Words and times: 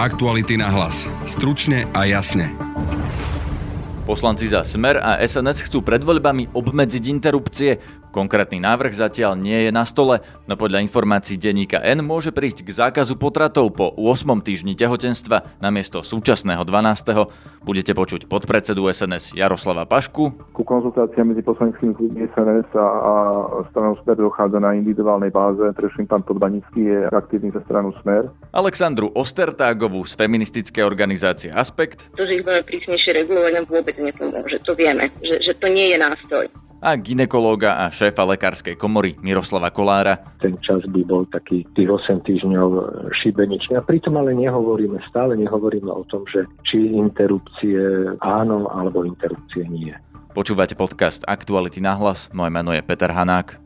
Aktuality 0.00 0.56
na 0.56 0.72
hlas. 0.72 1.12
Stručne 1.28 1.84
a 1.92 2.08
jasne. 2.08 2.56
Poslanci 4.08 4.48
za 4.48 4.64
Smer 4.64 4.96
a 4.96 5.20
SNS 5.20 5.68
chcú 5.68 5.84
pred 5.84 6.00
voľbami 6.00 6.56
obmedziť 6.56 7.04
interrupcie. 7.04 7.76
Konkrétny 8.10 8.58
návrh 8.58 8.90
zatiaľ 8.90 9.38
nie 9.38 9.66
je 9.66 9.70
na 9.70 9.86
stole, 9.86 10.18
no 10.50 10.58
podľa 10.58 10.82
informácií 10.82 11.38
denníka 11.38 11.78
N 11.78 12.02
môže 12.02 12.34
prísť 12.34 12.66
k 12.66 12.70
zákazu 12.74 13.14
potratov 13.14 13.70
po 13.70 13.94
8. 13.94 14.42
týždni 14.42 14.74
tehotenstva 14.74 15.62
namiesto 15.62 16.02
súčasného 16.02 16.66
12. 16.66 17.62
Budete 17.62 17.94
počuť 17.94 18.26
podpredsedu 18.26 18.90
SNS 18.90 19.38
Jaroslava 19.38 19.86
Pašku. 19.86 20.34
Ku 20.50 20.62
konzultáciám 20.66 21.30
medzi 21.30 21.46
poslaneckými 21.46 21.94
klubmi 21.94 22.26
SNS 22.34 22.74
a, 22.74 22.82
a 22.82 23.14
stranou 23.70 23.94
Smer 24.02 24.18
dochádza 24.18 24.58
na 24.58 24.74
individuálnej 24.74 25.30
báze. 25.30 25.62
Preším 25.78 26.10
pán 26.10 26.26
Podbanický 26.26 26.90
je 26.90 26.98
aktívny 27.14 27.54
za 27.54 27.62
stranu 27.62 27.94
Smer. 28.02 28.26
Alexandru 28.50 29.14
Ostertágovú 29.14 30.02
z 30.02 30.18
feministickej 30.18 30.82
organizácie 30.82 31.54
Aspekt. 31.54 32.10
To, 32.18 32.26
že 32.26 32.42
ich 32.42 32.44
budeme 32.44 32.66
prísnejšie 32.66 33.22
regulovať, 33.22 33.52
nám 33.54 33.66
vôbec 33.70 33.94
nepomôže. 34.02 34.58
To 34.66 34.74
vieme, 34.74 35.14
že, 35.22 35.38
že 35.46 35.52
to 35.62 35.70
nie 35.70 35.94
je 35.94 35.98
nástroj 36.02 36.50
a 36.80 36.96
ginekológa 36.96 37.84
a 37.84 37.92
šéfa 37.92 38.24
lekárskej 38.24 38.74
komory 38.80 39.20
Miroslava 39.20 39.68
Kolára. 39.68 40.16
Ten 40.40 40.56
čas 40.64 40.80
by 40.88 41.04
bol 41.04 41.28
taký 41.28 41.68
tých 41.76 41.86
8 41.86 42.24
týždňov 42.24 42.68
šibeničný. 43.20 43.76
A 43.76 43.84
pritom 43.84 44.16
ale 44.16 44.32
nehovoríme, 44.32 44.96
stále 45.06 45.36
nehovoríme 45.36 45.92
o 45.92 46.02
tom, 46.08 46.24
že 46.26 46.48
či 46.64 46.96
interrupcie 46.96 48.16
áno 48.24 48.66
alebo 48.72 49.04
interrupcie 49.04 49.68
nie. 49.68 49.92
Počúvate 50.32 50.72
podcast 50.72 51.20
Aktuality 51.28 51.84
na 51.84 52.00
hlas. 52.00 52.32
Moje 52.32 52.50
meno 52.50 52.72
je 52.72 52.80
Peter 52.80 53.12
Hanák. 53.12 53.60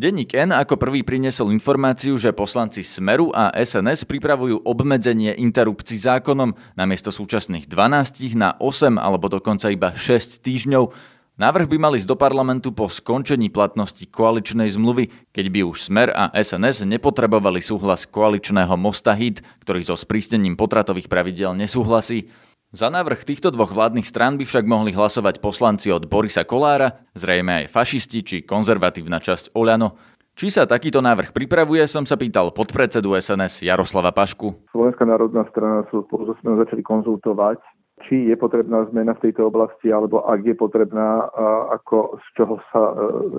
Denník 0.00 0.32
N 0.32 0.56
ako 0.56 0.80
prvý 0.80 1.04
priniesol 1.04 1.52
informáciu, 1.52 2.16
že 2.16 2.32
poslanci 2.32 2.80
Smeru 2.80 3.36
a 3.36 3.52
SNS 3.52 4.08
pripravujú 4.08 4.64
obmedzenie 4.64 5.36
interrupcií 5.36 6.00
zákonom 6.00 6.56
namiesto 6.72 7.12
súčasných 7.12 7.68
12 7.68 8.32
na 8.32 8.56
8 8.56 8.96
alebo 8.96 9.28
dokonca 9.28 9.68
iba 9.68 9.92
6 9.92 10.40
týždňov. 10.40 10.88
Návrh 11.36 11.68
by 11.68 11.76
mali 11.76 12.00
ísť 12.00 12.08
do 12.08 12.16
parlamentu 12.16 12.72
po 12.72 12.88
skončení 12.88 13.52
platnosti 13.52 14.00
koaličnej 14.08 14.72
zmluvy, 14.72 15.36
keď 15.36 15.46
by 15.52 15.60
už 15.68 15.92
Smer 15.92 16.08
a 16.16 16.32
SNS 16.32 16.88
nepotrebovali 16.88 17.60
súhlas 17.60 18.08
koaličného 18.08 18.72
mosta 18.80 19.12
HIT, 19.12 19.44
ktorý 19.60 19.84
so 19.84 20.00
sprísnením 20.00 20.56
potratových 20.56 21.12
pravidel 21.12 21.52
nesúhlasí. 21.52 22.32
Za 22.70 22.86
návrh 22.86 23.26
týchto 23.26 23.50
dvoch 23.50 23.74
vládnych 23.74 24.06
strán 24.06 24.38
by 24.38 24.46
však 24.46 24.62
mohli 24.62 24.94
hlasovať 24.94 25.42
poslanci 25.42 25.90
od 25.90 26.06
Borisa 26.06 26.46
Kolára, 26.46 27.02
zrejme 27.18 27.66
aj 27.66 27.74
fašisti 27.74 28.22
či 28.22 28.36
konzervatívna 28.46 29.18
časť 29.18 29.58
Oľano. 29.58 29.98
Či 30.38 30.54
sa 30.54 30.70
takýto 30.70 31.02
návrh 31.02 31.34
pripravuje, 31.34 31.82
som 31.90 32.06
sa 32.06 32.14
pýtal 32.14 32.54
podpredsedu 32.54 33.18
SNS 33.18 33.66
Jaroslava 33.66 34.14
Pašku. 34.14 34.70
Slovenská 34.70 35.02
národná 35.02 35.42
strana 35.50 35.82
sú 35.90 36.06
spolu 36.06 36.30
začali 36.30 36.86
konzultovať 36.86 37.58
či 38.06 38.32
je 38.32 38.36
potrebná 38.36 38.84
zmena 38.88 39.14
v 39.14 39.28
tejto 39.28 39.48
oblasti, 39.48 39.92
alebo 39.92 40.24
ak 40.24 40.40
je 40.44 40.56
potrebná, 40.56 41.28
ako 41.74 42.16
z 42.16 42.26
čoho 42.36 42.54
sa, 42.72 42.82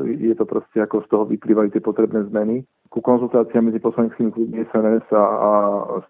e, 0.05 0.17
je 0.31 0.35
to 0.37 0.45
proste, 0.45 0.77
ako 0.77 1.01
z 1.01 1.07
toho 1.09 1.23
vyplývajú 1.25 1.69
tie 1.73 1.83
potrebné 1.83 2.23
zmeny. 2.29 2.65
Ku 2.91 2.99
konzultáciám 2.99 3.71
medzi 3.71 3.79
poslaneckými 3.79 4.29
klubmi 4.35 4.67
SNS 4.67 5.07
a, 5.15 5.23
a 5.23 5.51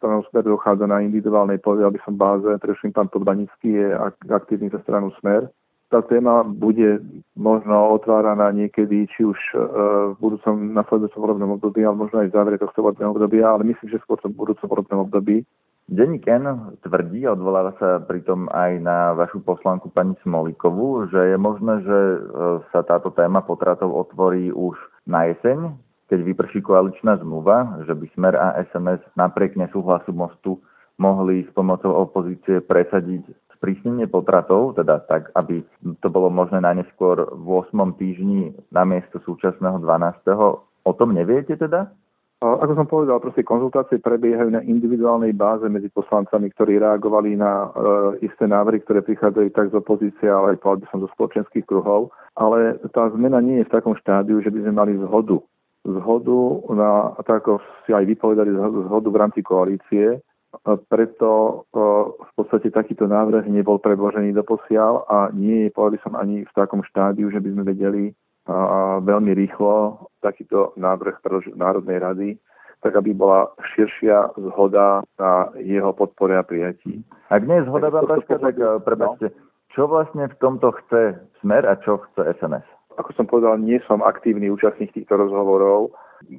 stranou 0.01 0.25
Smer 0.27 0.43
dochádza 0.43 0.89
na 0.89 0.99
individuálnej, 0.99 1.61
povedal 1.61 1.93
by 1.93 1.99
som 2.03 2.17
báze, 2.17 2.49
predovšetkým 2.57 2.95
pán 2.95 3.09
Podbanický 3.13 3.69
je 3.69 3.87
aktívny 4.33 4.73
za 4.73 4.81
stranu 4.81 5.13
Smer. 5.21 5.47
Tá 5.91 5.99
téma 5.99 6.47
bude 6.47 7.03
možno 7.35 7.99
otváraná 7.99 8.47
niekedy, 8.55 9.11
či 9.11 9.27
už 9.27 9.39
e, 9.53 9.55
v 10.11 10.17
budúcom 10.19 10.73
nasledujúcom 10.73 11.21
volebnom 11.21 11.51
období, 11.59 11.83
ale 11.83 11.95
možno 11.99 12.23
aj 12.23 12.31
v 12.31 12.35
závere 12.35 12.57
tohto 12.57 12.81
volebného 12.81 13.11
obdobia, 13.11 13.45
ale 13.51 13.67
myslím, 13.67 13.91
že 13.91 14.01
skôr 14.01 14.17
v 14.23 14.31
budúcom 14.31 14.67
volebnom 14.71 15.05
období 15.05 15.43
Denník 15.91 16.23
N 16.23 16.71
tvrdí, 16.87 17.27
odvoláva 17.27 17.75
sa 17.75 17.99
pritom 17.99 18.47
aj 18.47 18.79
na 18.79 19.11
vašu 19.11 19.43
poslanku 19.43 19.91
pani 19.91 20.15
Smolikovú, 20.23 21.11
že 21.11 21.35
je 21.35 21.37
možné, 21.37 21.83
že 21.83 21.99
e, 21.99 22.19
sa 22.71 22.79
táto 22.87 23.11
téma 23.11 23.43
potratov 23.43 23.91
otvorí 23.91 24.55
už 24.55 24.79
na 25.03 25.27
jeseň, 25.27 25.75
keď 26.07 26.19
vyprší 26.23 26.63
koaličná 26.63 27.19
zmluva, 27.19 27.83
že 27.83 27.91
by 27.91 28.07
Smer 28.15 28.39
a 28.39 28.63
SMS 28.71 29.03
napriek 29.19 29.59
nesúhlasu 29.59 30.15
mostu 30.15 30.63
mohli 30.95 31.43
s 31.43 31.51
pomocou 31.51 31.91
opozície 32.07 32.63
presadiť 32.63 33.27
sprísnenie 33.59 34.07
potratov, 34.07 34.79
teda 34.79 35.03
tak, 35.11 35.27
aby 35.35 35.59
to 35.99 36.07
bolo 36.07 36.31
možné 36.31 36.63
najneskôr 36.63 37.35
v 37.35 37.67
8. 37.67 37.99
týždni 37.99 38.55
namiesto 38.71 39.19
súčasného 39.27 39.83
12. 39.83 40.23
O 40.87 40.91
tom 40.95 41.11
neviete 41.11 41.59
teda? 41.59 41.91
Ako 42.41 42.73
som 42.73 42.89
povedal, 42.89 43.21
proste 43.21 43.45
konzultácie 43.45 44.01
prebiehajú 44.01 44.49
na 44.49 44.65
individuálnej 44.65 45.29
báze 45.29 45.69
medzi 45.69 45.93
poslancami, 45.93 46.49
ktorí 46.49 46.81
reagovali 46.81 47.37
na 47.37 47.69
e, 47.69 48.25
isté 48.25 48.49
návrhy, 48.49 48.81
ktoré 48.81 49.05
prichádzajú 49.05 49.47
tak 49.53 49.69
z 49.69 49.77
opozície, 49.77 50.25
ale 50.25 50.57
aj 50.57 50.65
povedal 50.65 50.81
by 50.81 50.87
som 50.89 50.99
zo 51.05 51.09
spoločenských 51.13 51.69
kruhov. 51.69 52.09
Ale 52.33 52.81
tá 52.97 53.13
zmena 53.13 53.45
nie 53.45 53.61
je 53.61 53.69
v 53.69 53.73
takom 53.77 53.93
štádiu, 53.93 54.41
že 54.41 54.49
by 54.49 54.57
sme 54.65 54.73
mali 54.73 54.97
zhodu. 54.97 55.37
Zhodu 55.85 56.41
na, 56.73 57.13
tak 57.29 57.45
ako 57.45 57.61
si 57.85 57.93
aj 57.93 58.09
vypovedali, 58.09 58.49
zhodu 58.89 59.09
v 59.13 59.21
rámci 59.21 59.45
koalície. 59.45 60.17
Preto 60.65 61.29
e, 61.29 61.53
v 62.25 62.31
podstate 62.33 62.73
takýto 62.73 63.05
návrh 63.05 63.45
nebol 63.53 63.77
predložený 63.77 64.33
do 64.33 64.41
posiaľ 64.41 65.05
a 65.05 65.17
nie 65.29 65.69
je, 65.69 65.73
povedal 65.77 65.93
by 65.93 65.99
som, 66.01 66.13
ani 66.17 66.41
v 66.41 66.53
takom 66.57 66.81
štádiu, 66.81 67.29
že 67.29 67.37
by 67.37 67.53
sme 67.53 67.63
vedeli 67.69 68.03
a 68.49 68.97
veľmi 69.01 69.37
rýchlo 69.37 70.07
takýto 70.25 70.73
návrh 70.77 71.21
Národnej 71.53 71.97
rady, 72.01 72.29
tak 72.81 72.97
aby 72.97 73.13
bola 73.13 73.53
širšia 73.77 74.33
zhoda 74.37 75.05
na 75.21 75.53
jeho 75.61 75.93
podpore 75.93 76.33
a 76.33 76.43
prijatí. 76.45 77.05
Ak 77.29 77.45
nie 77.45 77.61
je 77.61 77.69
zhoda, 77.69 77.93
pán 77.93 78.09
Paška, 78.09 78.41
tak 78.41 78.57
eh, 78.57 78.81
prebačte, 78.81 79.29
čo 79.71 79.85
vlastne 79.85 80.27
v 80.27 80.35
tomto 80.41 80.73
chce 80.81 81.21
Smer 81.39 81.63
a 81.69 81.77
čo 81.85 82.01
chce 82.09 82.33
SNS? 82.41 82.65
Ako 82.99 83.13
som 83.15 83.29
povedal, 83.29 83.61
nie 83.61 83.79
som 83.87 84.03
aktívny 84.03 84.51
účastník 84.51 84.91
týchto 84.91 85.15
rozhovorov. 85.15 85.95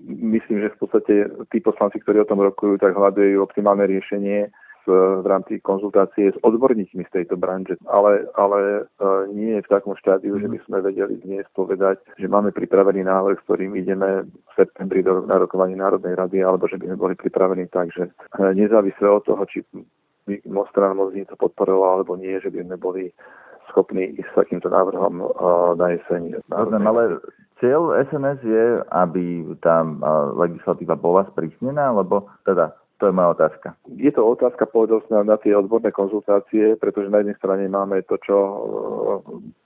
Myslím, 0.06 0.62
že 0.62 0.74
v 0.76 0.78
podstate 0.78 1.14
tí 1.50 1.58
poslanci, 1.58 1.98
ktorí 1.98 2.22
o 2.22 2.28
tom 2.28 2.38
rokujú, 2.38 2.78
tak 2.78 2.94
hľadajú 2.94 3.40
optimálne 3.42 3.88
riešenie 3.88 4.52
v 4.86 5.26
rámci 5.26 5.60
konzultácie 5.62 6.32
s 6.34 6.38
odborníkmi 6.42 7.06
z 7.06 7.14
tejto 7.14 7.38
branže, 7.38 7.78
ale, 7.86 8.26
ale 8.34 8.58
e, 8.60 9.06
nie 9.30 9.58
je 9.58 9.64
v 9.64 9.72
takom 9.72 9.94
štádiu, 9.94 10.38
že 10.42 10.48
by 10.50 10.58
sme 10.66 10.78
vedeli 10.82 11.22
dnes 11.22 11.46
povedať, 11.54 12.02
že 12.18 12.26
máme 12.26 12.50
pripravený 12.50 13.06
návrh, 13.06 13.38
s 13.38 13.44
ktorým 13.46 13.78
ideme 13.78 14.26
v 14.26 14.52
septembri 14.58 15.06
do, 15.06 15.22
na 15.26 15.38
rokovanie 15.38 15.78
Národnej 15.78 16.18
rady, 16.18 16.42
alebo 16.42 16.66
že 16.66 16.78
by 16.82 16.90
sme 16.90 16.98
boli 16.98 17.14
pripravení 17.14 17.70
tak, 17.70 17.94
že 17.94 18.10
e, 18.10 18.42
nezávisle 18.54 19.06
od 19.06 19.22
toho, 19.22 19.42
či 19.46 19.62
by 20.26 20.38
strana 20.70 20.94
moc 20.94 21.10
to 21.14 21.34
podporovala 21.34 22.02
alebo 22.02 22.14
nie, 22.14 22.38
že 22.38 22.50
by 22.50 22.62
sme 22.62 22.76
boli 22.78 23.04
schopní 23.70 24.14
ísť 24.18 24.30
s 24.30 24.38
takýmto 24.38 24.68
návrhom 24.70 25.22
e, 25.22 25.24
na 25.78 25.86
jeseň. 25.94 26.22
ale 26.50 27.22
cieľ 27.62 27.94
SNS 28.10 28.40
je, 28.42 28.66
aby 28.90 29.46
tá 29.62 29.86
legislatíva 30.34 30.98
bola 30.98 31.22
sprísnená, 31.30 31.94
lebo 31.94 32.26
teda 32.42 32.74
to 33.02 33.10
je 33.10 33.18
moja 33.18 33.34
otázka. 33.34 33.74
Je 33.98 34.14
to 34.14 34.22
otázka, 34.22 34.62
povedal 34.70 35.02
som 35.10 35.26
na, 35.26 35.34
tie 35.34 35.50
odborné 35.58 35.90
konzultácie, 35.90 36.78
pretože 36.78 37.10
na 37.10 37.18
jednej 37.18 37.34
strane 37.34 37.66
máme 37.66 38.06
to, 38.06 38.14
čo 38.22 38.36
e, 38.38 38.56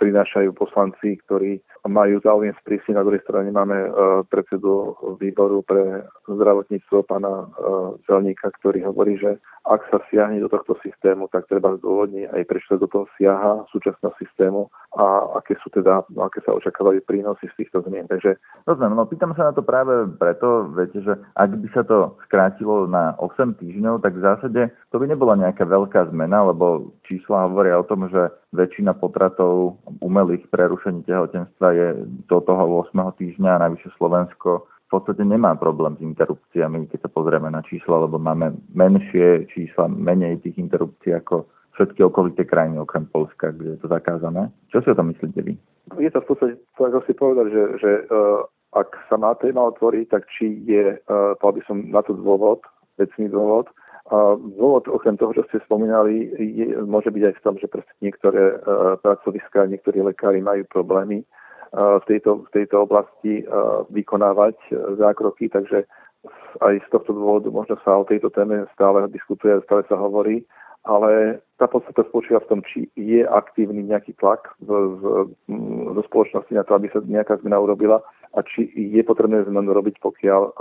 prinášajú 0.00 0.56
poslanci, 0.56 1.20
ktorí 1.28 1.60
majú 1.84 2.16
záujem 2.24 2.56
sprísniť, 2.64 2.96
na 2.96 3.04
druhej 3.04 3.20
strane 3.28 3.52
máme 3.52 3.76
e, 3.76 3.90
predsedu 4.32 4.96
výboru 5.20 5.60
pre 5.68 6.08
zdravotníctvo 6.24 7.04
pána 7.04 7.28
e, 7.28 7.46
Zelníka, 8.08 8.48
ktorý 8.56 8.88
hovorí, 8.88 9.20
že 9.20 9.36
ak 9.66 9.82
sa 9.90 9.98
siahne 10.08 10.38
do 10.38 10.48
tohto 10.48 10.78
systému, 10.80 11.26
tak 11.28 11.50
treba 11.50 11.74
zdôvodniť 11.82 12.30
aj 12.30 12.42
prečo 12.46 12.78
do 12.78 12.86
toho 12.86 13.10
siaha 13.18 13.66
súčasného 13.74 14.14
systému 14.14 14.70
a 14.94 15.36
aké 15.42 15.58
sú 15.58 15.68
teda, 15.74 16.06
aké 16.22 16.38
sa 16.46 16.54
očakávajú 16.54 17.02
prínosy 17.02 17.50
z 17.52 17.66
týchto 17.66 17.82
zmien. 17.82 18.06
Takže... 18.06 18.38
Rozumiem, 18.64 18.94
no 18.94 19.10
pýtam 19.10 19.34
sa 19.34 19.50
na 19.50 19.52
to 19.52 19.66
práve 19.66 20.06
preto, 20.22 20.70
viete, 20.70 21.02
že 21.02 21.18
ak 21.34 21.50
by 21.50 21.68
sa 21.74 21.82
to 21.82 22.14
skrátilo 22.30 22.86
na 22.86 23.18
8 23.26 23.58
týždňov, 23.58 24.02
tak 24.02 24.14
v 24.14 24.24
zásade 24.24 24.62
to 24.90 24.96
by 24.96 25.06
nebola 25.10 25.34
nejaká 25.34 25.66
veľká 25.66 26.10
zmena, 26.14 26.46
lebo 26.46 26.94
čísla 27.06 27.50
hovoria 27.50 27.78
o 27.78 27.88
tom, 27.88 28.06
že 28.06 28.30
väčšina 28.54 28.94
potratov 28.96 29.82
umelých 29.98 30.46
prerušení 30.48 31.02
tehotenstva 31.04 31.68
je 31.74 31.88
do 32.30 32.38
toho 32.38 32.86
8 32.86 32.94
týždňa 33.18 33.50
a 33.58 33.62
najvyššie 33.66 33.90
Slovensko 33.98 34.70
v 34.86 35.02
podstate 35.02 35.26
nemá 35.26 35.58
problém 35.58 35.98
s 35.98 36.04
interrupciami, 36.06 36.86
keď 36.86 36.98
sa 37.02 37.10
pozrieme 37.10 37.50
na 37.50 37.58
čísla, 37.66 38.06
lebo 38.06 38.22
máme 38.22 38.54
menšie 38.70 39.50
čísla, 39.50 39.90
menej 39.90 40.38
tých 40.46 40.62
interrupcií 40.62 41.10
ako 41.10 41.50
všetky 41.74 42.06
okolité 42.06 42.46
krajiny 42.46 42.78
okrem 42.78 43.04
Polska, 43.10 43.50
kde 43.50 43.76
je 43.76 43.78
to 43.82 43.88
zakázané. 43.90 44.48
Čo 44.70 44.86
si 44.86 44.88
o 44.94 44.96
tom 44.96 45.10
myslíte 45.10 45.42
vy? 45.42 45.58
Je 45.98 46.10
to 46.14 46.22
v 46.22 46.28
podstate, 46.30 46.54
ako 46.78 47.02
si 47.02 47.12
povedal, 47.18 47.46
že, 47.50 47.62
že 47.82 47.90
uh, 48.06 48.46
ak 48.78 48.94
sa 49.10 49.18
má 49.18 49.34
téma 49.42 49.66
otvoriť, 49.74 50.06
tak 50.06 50.22
či 50.30 50.62
je, 50.64 51.00
povedal 51.42 51.54
by 51.58 51.62
som 51.66 51.76
na 51.90 52.02
to 52.06 52.14
dôvod, 52.14 52.62
vecný 52.98 53.28
dôvod. 53.32 53.66
A 54.06 54.38
dôvod, 54.38 54.86
okrem 54.86 55.18
toho, 55.18 55.34
čo 55.34 55.42
ste 55.50 55.58
spomínali, 55.66 56.30
je, 56.38 56.78
môže 56.86 57.10
byť 57.10 57.22
aj 57.26 57.34
v 57.34 57.42
tom, 57.42 57.54
že 57.58 57.66
niektoré 57.98 58.54
uh, 58.54 58.94
pracoviská, 59.02 59.66
niektorí 59.66 59.98
lekári 59.98 60.38
majú 60.38 60.62
problémy 60.70 61.26
v 61.76 62.04
tejto, 62.06 62.46
v 62.46 62.50
tejto 62.54 62.86
oblasti 62.86 63.44
vykonávať 63.90 64.56
zákroky, 64.96 65.50
takže 65.50 65.84
aj 66.62 66.74
z 66.82 66.88
tohto 66.90 67.12
dôvodu 67.12 67.50
možno 67.50 67.76
sa 67.84 68.00
o 68.00 68.08
tejto 68.08 68.30
téme 68.30 68.64
stále 68.72 69.06
diskutuje, 69.12 69.60
stále 69.66 69.84
sa 69.86 69.98
hovorí, 69.98 70.46
ale 70.86 71.42
tá 71.58 71.66
podstata 71.66 72.06
spočíva 72.06 72.40
v 72.46 72.50
tom, 72.50 72.60
či 72.62 72.86
je 72.94 73.26
aktívny 73.26 73.82
nejaký 73.82 74.14
tlak 74.22 74.54
do 74.62 76.00
spoločnosti 76.06 76.52
na 76.54 76.62
to, 76.62 76.78
aby 76.78 76.86
sa 76.94 77.02
nejaká 77.02 77.42
zmena 77.42 77.58
urobila 77.58 78.00
a 78.34 78.42
či 78.42 78.66
je 78.74 79.02
potrebné 79.06 79.44
zmenu 79.46 79.70
robiť, 79.70 80.02
pokiaľ 80.02 80.42
uh, 80.42 80.52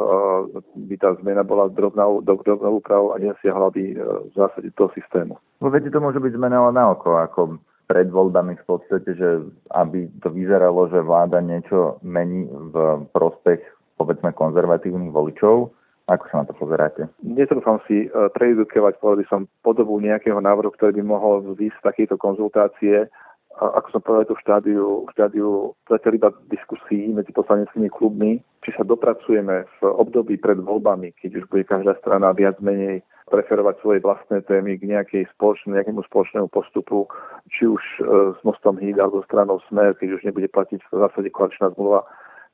by 0.76 0.96
tá 1.02 1.18
zmena 1.24 1.42
bola 1.42 1.72
drobnou, 1.72 2.22
drobnou 2.22 2.84
úpravou 2.84 3.16
a 3.16 3.22
nesiahla 3.22 3.74
by 3.74 3.84
uh, 3.96 4.30
v 4.30 4.34
zásade 4.36 4.70
toho 4.78 4.94
systému. 4.94 5.40
No 5.64 5.74
viete, 5.74 5.90
to 5.90 6.04
môže 6.04 6.22
byť 6.22 6.34
zmena 6.38 6.70
len 6.70 6.76
na 6.78 6.94
oko, 6.94 7.18
ako 7.18 7.58
pred 7.86 8.10
voľbami 8.10 8.58
v 8.58 8.66
podstate, 8.66 9.14
že 9.14 9.46
aby 9.78 10.10
to 10.22 10.34
vyzeralo, 10.34 10.90
že 10.90 11.06
vláda 11.06 11.42
niečo 11.42 12.02
mení 12.02 12.50
v 12.50 13.06
prospech 13.14 13.62
povedzme 13.96 14.34
konzervatívnych 14.36 15.14
voličov, 15.14 15.72
ako 16.06 16.24
sa 16.30 16.36
na 16.44 16.46
to 16.46 16.54
pozeráte? 16.54 17.10
Netrúfam 17.26 17.82
si 17.90 18.06
uh, 18.06 18.30
prejudikovať, 18.30 19.02
povedal 19.02 19.26
by 19.26 19.28
som, 19.30 19.42
podobu 19.66 19.98
nejakého 19.98 20.38
návrhu, 20.38 20.70
ktorý 20.78 21.02
by 21.02 21.04
mohol 21.06 21.42
výsť 21.58 21.82
z 21.82 21.86
takejto 21.86 22.16
konzultácie. 22.22 23.10
A 23.56 23.80
ako 23.80 23.88
som 23.88 24.02
povedal, 24.04 24.28
to 24.28 24.36
v 24.36 24.44
štádiu, 24.44 24.86
v 25.08 25.12
štádiu 25.16 25.50
zatiaľ 25.88 26.14
iba 26.20 26.30
diskusí 26.52 27.08
medzi 27.08 27.32
poslaneckými 27.32 27.88
klubmi, 27.88 28.44
či 28.68 28.76
sa 28.76 28.84
dopracujeme 28.84 29.64
v 29.64 29.82
období 29.88 30.36
pred 30.36 30.60
voľbami, 30.60 31.16
keď 31.16 31.40
už 31.40 31.46
bude 31.48 31.64
každá 31.64 31.96
strana 32.04 32.36
viac 32.36 32.60
menej 32.60 33.00
preferovať 33.32 33.82
svoje 33.82 34.00
vlastné 34.04 34.44
témy 34.46 34.78
k 34.78 34.92
nejakej 34.92 35.24
spoločné, 35.34 35.82
nejakému 35.82 36.04
spoločnému 36.06 36.48
postupu, 36.52 37.10
či 37.50 37.66
už 37.66 37.82
e, 37.82 38.02
s 38.38 38.40
mostom 38.46 38.78
Híd 38.78 39.02
alebo 39.02 39.26
stranou 39.26 39.58
Smer, 39.66 39.98
keď 39.98 40.20
už 40.20 40.22
nebude 40.30 40.46
platiť 40.52 40.84
v 40.92 40.94
zásade 40.94 41.30
koaličná 41.34 41.74
zmluva 41.74 42.06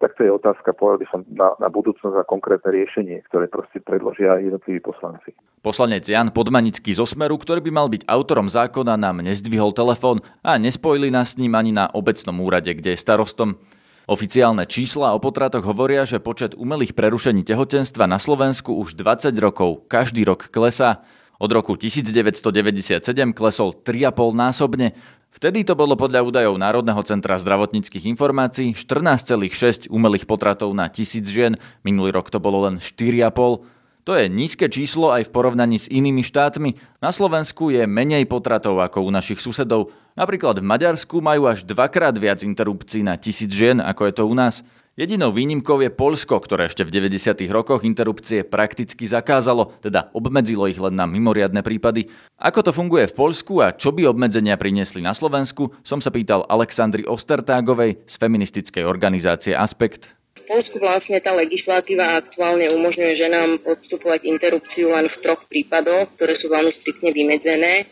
tak 0.02 0.18
to 0.18 0.26
je 0.26 0.34
otázka, 0.34 0.74
povedal 0.74 1.06
by 1.06 1.08
som, 1.14 1.22
na, 1.30 1.54
na 1.62 1.70
budúcnosť 1.70 2.18
a 2.18 2.26
konkrétne 2.26 2.74
riešenie, 2.74 3.22
ktoré 3.30 3.46
proste 3.46 3.78
predložia 3.78 4.42
jednotliví 4.42 4.82
poslanci. 4.82 5.38
Poslanec 5.62 6.10
Jan 6.10 6.34
Podmanický 6.34 6.90
zo 6.98 7.06
Smeru, 7.06 7.38
ktorý 7.38 7.62
by 7.62 7.72
mal 7.72 7.86
byť 7.86 8.10
autorom 8.10 8.50
zákona, 8.50 8.98
nám 8.98 9.22
nezdvihol 9.22 9.78
telefón 9.78 10.26
a 10.42 10.58
nespojili 10.58 11.14
nás 11.14 11.38
s 11.38 11.40
ním 11.40 11.54
ani 11.54 11.70
na 11.70 11.86
obecnom 11.94 12.42
úrade, 12.42 12.74
kde 12.74 12.98
je 12.98 13.00
starostom. 13.00 13.62
Oficiálne 14.10 14.66
čísla 14.66 15.14
o 15.14 15.22
potratoch 15.22 15.62
hovoria, 15.62 16.10
že 16.10 16.18
počet 16.18 16.58
umelých 16.58 16.98
prerušení 16.98 17.46
tehotenstva 17.46 18.10
na 18.10 18.18
Slovensku 18.18 18.74
už 18.74 18.98
20 18.98 19.32
rokov 19.38 19.86
každý 19.86 20.26
rok 20.26 20.50
klesá. 20.50 21.06
Od 21.42 21.50
roku 21.50 21.74
1997 21.74 23.02
klesol 23.34 23.74
3,5 23.74 24.14
násobne. 24.38 24.94
Vtedy 25.34 25.66
to 25.66 25.74
bolo 25.74 25.98
podľa 25.98 26.22
údajov 26.22 26.54
Národného 26.62 27.02
centra 27.02 27.42
zdravotníckých 27.42 28.06
informácií 28.14 28.78
14,6 28.78 29.90
umelých 29.90 30.30
potratov 30.30 30.70
na 30.78 30.86
tisíc 30.86 31.26
žien, 31.26 31.58
minulý 31.82 32.14
rok 32.14 32.30
to 32.30 32.38
bolo 32.38 32.70
len 32.70 32.78
4,5. 32.78 33.66
To 34.06 34.12
je 34.14 34.30
nízke 34.30 34.70
číslo 34.70 35.10
aj 35.10 35.30
v 35.30 35.34
porovnaní 35.34 35.82
s 35.82 35.90
inými 35.90 36.22
štátmi. 36.22 36.78
Na 37.02 37.10
Slovensku 37.10 37.74
je 37.74 37.90
menej 37.90 38.30
potratov 38.30 38.78
ako 38.78 39.02
u 39.02 39.10
našich 39.10 39.42
susedov. 39.42 39.90
Napríklad 40.14 40.62
v 40.62 40.70
Maďarsku 40.70 41.26
majú 41.26 41.50
až 41.50 41.66
dvakrát 41.66 42.14
viac 42.22 42.46
interrupcií 42.46 43.02
na 43.02 43.18
tisíc 43.18 43.50
žien, 43.50 43.82
ako 43.82 44.02
je 44.06 44.14
to 44.14 44.24
u 44.30 44.34
nás. 44.38 44.62
Jedinou 45.00 45.32
výnimkou 45.32 45.80
je 45.80 45.88
Polsko, 45.88 46.44
ktoré 46.44 46.68
ešte 46.68 46.84
v 46.84 46.92
90. 46.92 47.48
rokoch 47.48 47.88
interrupcie 47.88 48.44
prakticky 48.44 49.08
zakázalo, 49.08 49.72
teda 49.80 50.12
obmedzilo 50.12 50.68
ich 50.68 50.76
len 50.76 51.00
na 51.00 51.08
mimoriadne 51.08 51.64
prípady. 51.64 52.12
Ako 52.36 52.60
to 52.60 52.76
funguje 52.76 53.08
v 53.08 53.16
Polsku 53.16 53.64
a 53.64 53.72
čo 53.72 53.96
by 53.96 54.04
obmedzenia 54.12 54.60
priniesli 54.60 55.00
na 55.00 55.16
Slovensku, 55.16 55.72
som 55.88 56.04
sa 56.04 56.12
pýtal 56.12 56.44
Aleksandry 56.44 57.08
Ostertágovej 57.08 58.04
z 58.04 58.16
feministickej 58.20 58.84
organizácie 58.84 59.56
Aspekt. 59.56 60.12
Polsku 60.52 60.84
vlastne 60.84 61.24
tá 61.24 61.32
legislatíva 61.32 62.20
aktuálne 62.20 62.68
umožňuje 62.76 63.24
ženám 63.24 63.64
podstupovať 63.64 64.28
interrupciu 64.28 64.92
len 64.92 65.08
v 65.08 65.20
troch 65.24 65.48
prípadoch, 65.48 66.12
ktoré 66.20 66.36
sú 66.44 66.52
veľmi 66.52 66.76
striktne 66.76 67.16
vymedzené. 67.16 67.88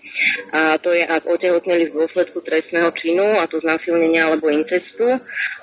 A 0.52 0.76
to 0.76 0.92
je, 0.92 1.08
ak 1.08 1.24
otehotneli 1.24 1.88
v 1.88 2.04
dôsledku 2.04 2.44
trestného 2.44 2.92
činu, 3.00 3.40
a 3.40 3.48
to 3.48 3.64
znásilnenia 3.64 4.28
alebo 4.28 4.52
incestu, 4.52 5.08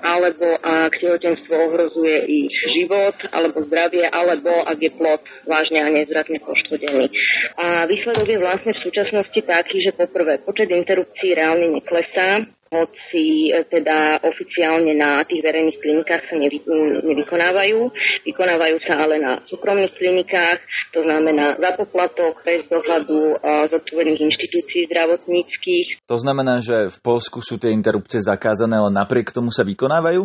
alebo 0.00 0.56
ak 0.56 0.96
tehotenstvo 0.96 1.52
ohrozuje 1.68 2.16
ich 2.32 2.56
život 2.80 3.20
alebo 3.28 3.60
zdravie, 3.68 4.08
alebo 4.08 4.48
ak 4.64 4.80
je 4.80 4.88
plod 4.96 5.20
vážne 5.44 5.84
a 5.84 5.92
nezvratne 5.92 6.40
poškodený. 6.40 7.12
A 7.60 7.84
výsledok 7.84 8.24
je 8.24 8.40
vlastne 8.40 8.72
v 8.72 8.80
súčasnosti 8.88 9.40
taký, 9.44 9.84
že 9.84 9.92
poprvé 9.92 10.40
počet 10.40 10.72
interrupcií 10.72 11.36
reálne 11.36 11.76
neklesá, 11.76 12.40
hoci 12.76 13.48
e, 13.48 13.64
teda 13.64 14.20
oficiálne 14.20 14.92
na 14.92 15.24
tých 15.24 15.40
verejných 15.40 15.80
klinikách 15.80 16.22
sa 16.28 16.36
nevy, 16.36 16.60
nevykonávajú. 17.02 17.78
Vykonávajú 18.28 18.76
sa 18.84 19.00
ale 19.00 19.16
na 19.16 19.40
súkromných 19.48 19.96
klinikách, 19.96 20.60
to 20.92 21.00
znamená 21.04 21.56
za 21.56 21.70
poplatok, 21.76 22.44
bez 22.44 22.68
dohľadu 22.68 23.40
zodpovedných 23.72 24.20
inštitúcií 24.20 24.88
zdravotníckých. 24.88 26.04
To 26.08 26.16
znamená, 26.16 26.60
že 26.60 26.88
v 26.88 26.98
Polsku 27.00 27.40
sú 27.42 27.56
tie 27.56 27.72
interrupcie 27.72 28.20
zakázané, 28.22 28.80
ale 28.80 28.92
napriek 28.92 29.32
tomu 29.32 29.52
sa 29.52 29.64
vykonávajú? 29.64 30.22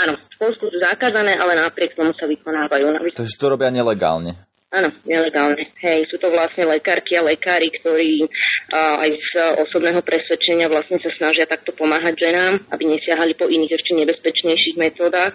Áno, 0.00 0.14
v 0.16 0.36
Polsku 0.36 0.68
sú 0.68 0.78
zakázané, 0.80 1.36
ale 1.36 1.56
napriek 1.56 1.96
tomu 1.96 2.12
sa 2.16 2.24
vykonávajú. 2.28 3.14
Takže 3.16 3.36
to 3.36 3.46
robia 3.46 3.72
nelegálne. 3.72 4.49
Áno, 4.70 4.86
nelegálne. 5.02 5.66
Hej, 5.82 6.06
sú 6.14 6.16
to 6.22 6.30
vlastne 6.30 6.62
lekárky 6.62 7.18
a 7.18 7.26
lekári, 7.26 7.74
ktorí 7.74 8.22
a, 8.70 9.02
aj 9.02 9.10
z 9.18 9.32
osobného 9.66 9.98
presvedčenia 9.98 10.70
vlastne 10.70 11.02
sa 11.02 11.10
snažia 11.10 11.42
takto 11.42 11.74
pomáhať 11.74 12.14
ženám, 12.14 12.54
aby 12.70 12.86
nesiahali 12.86 13.34
po 13.34 13.50
iných 13.50 13.74
ešte 13.74 13.98
nebezpečnejších 13.98 14.78
metódach, 14.78 15.34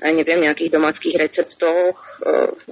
aj 0.00 0.12
neviem, 0.16 0.48
nejakých 0.48 0.72
domáckých 0.72 1.12
receptoch, 1.20 2.00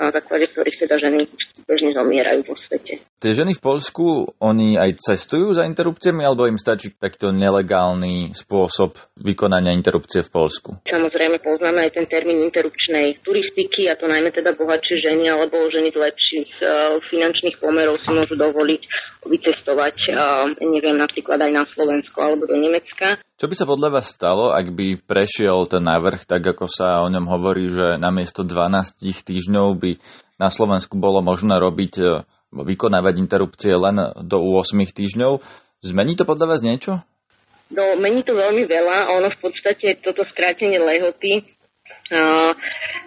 na 0.00 0.08
základe 0.08 0.48
ktorých 0.48 0.80
teda 0.88 0.96
ženy 0.96 1.28
bežne 1.68 1.92
zomierajú 1.92 2.40
vo 2.48 2.56
svete. 2.56 3.04
Tie 3.18 3.34
ženy 3.34 3.50
v 3.58 3.64
Polsku, 3.66 4.30
oni 4.38 4.78
aj 4.78 5.10
cestujú 5.10 5.50
za 5.50 5.66
interrupciami, 5.66 6.22
alebo 6.22 6.46
im 6.46 6.54
stačí 6.54 6.94
takýto 6.94 7.34
nelegálny 7.34 8.30
spôsob 8.30 8.94
vykonania 9.18 9.74
interrupcie 9.74 10.22
v 10.22 10.30
Polsku? 10.30 10.70
Samozrejme 10.86 11.42
poznáme 11.42 11.82
aj 11.82 11.98
ten 11.98 12.06
termín 12.06 12.46
interrupčnej 12.46 13.18
turistiky, 13.26 13.90
a 13.90 13.98
to 13.98 14.06
najmä 14.06 14.30
teda 14.30 14.54
bohatšie 14.54 15.02
ženy 15.02 15.34
alebo 15.34 15.66
ženy 15.66 15.90
z 15.90 15.98
lepších 15.98 16.50
uh, 16.62 16.70
finančných 17.10 17.58
pomerov 17.58 17.98
si 17.98 18.06
môžu 18.14 18.38
dovoliť 18.38 18.82
vycestovať, 19.26 19.96
uh, 20.14 20.46
neviem, 20.62 20.94
napríklad 20.94 21.42
aj 21.42 21.50
na 21.50 21.66
Slovensko 21.74 22.22
alebo 22.22 22.46
do 22.46 22.54
Nemecka. 22.54 23.18
Čo 23.34 23.50
by 23.50 23.54
sa 23.58 23.66
podľa 23.66 23.98
vás 23.98 24.14
stalo, 24.14 24.54
ak 24.54 24.70
by 24.70 24.94
prešiel 25.02 25.66
ten 25.66 25.82
návrh, 25.82 26.22
tak 26.22 26.46
ako 26.54 26.70
sa 26.70 27.02
o 27.02 27.10
ňom 27.10 27.26
hovorí, 27.26 27.66
že 27.66 27.98
namiesto 27.98 28.46
12 28.46 29.26
týždňov 29.26 29.74
by 29.74 29.90
na 30.38 30.54
Slovensku 30.54 30.94
bolo 30.94 31.18
možné 31.18 31.58
robiť, 31.58 31.92
e, 31.98 32.06
vykonávať 32.52 33.14
interrupcie 33.20 33.72
len 33.76 34.12
do 34.24 34.38
8 34.56 34.74
týždňov. 34.88 35.40
Zmení 35.84 36.18
to 36.18 36.24
podľa 36.26 36.46
vás 36.56 36.60
niečo? 36.64 37.04
No, 37.68 38.00
mení 38.00 38.24
to 38.24 38.32
veľmi 38.32 38.64
veľa. 38.64 39.12
Ono 39.20 39.28
v 39.28 39.38
podstate 39.44 40.00
toto 40.00 40.24
skrátenie 40.32 40.80
lehoty 40.80 41.44
uh, 41.44 42.52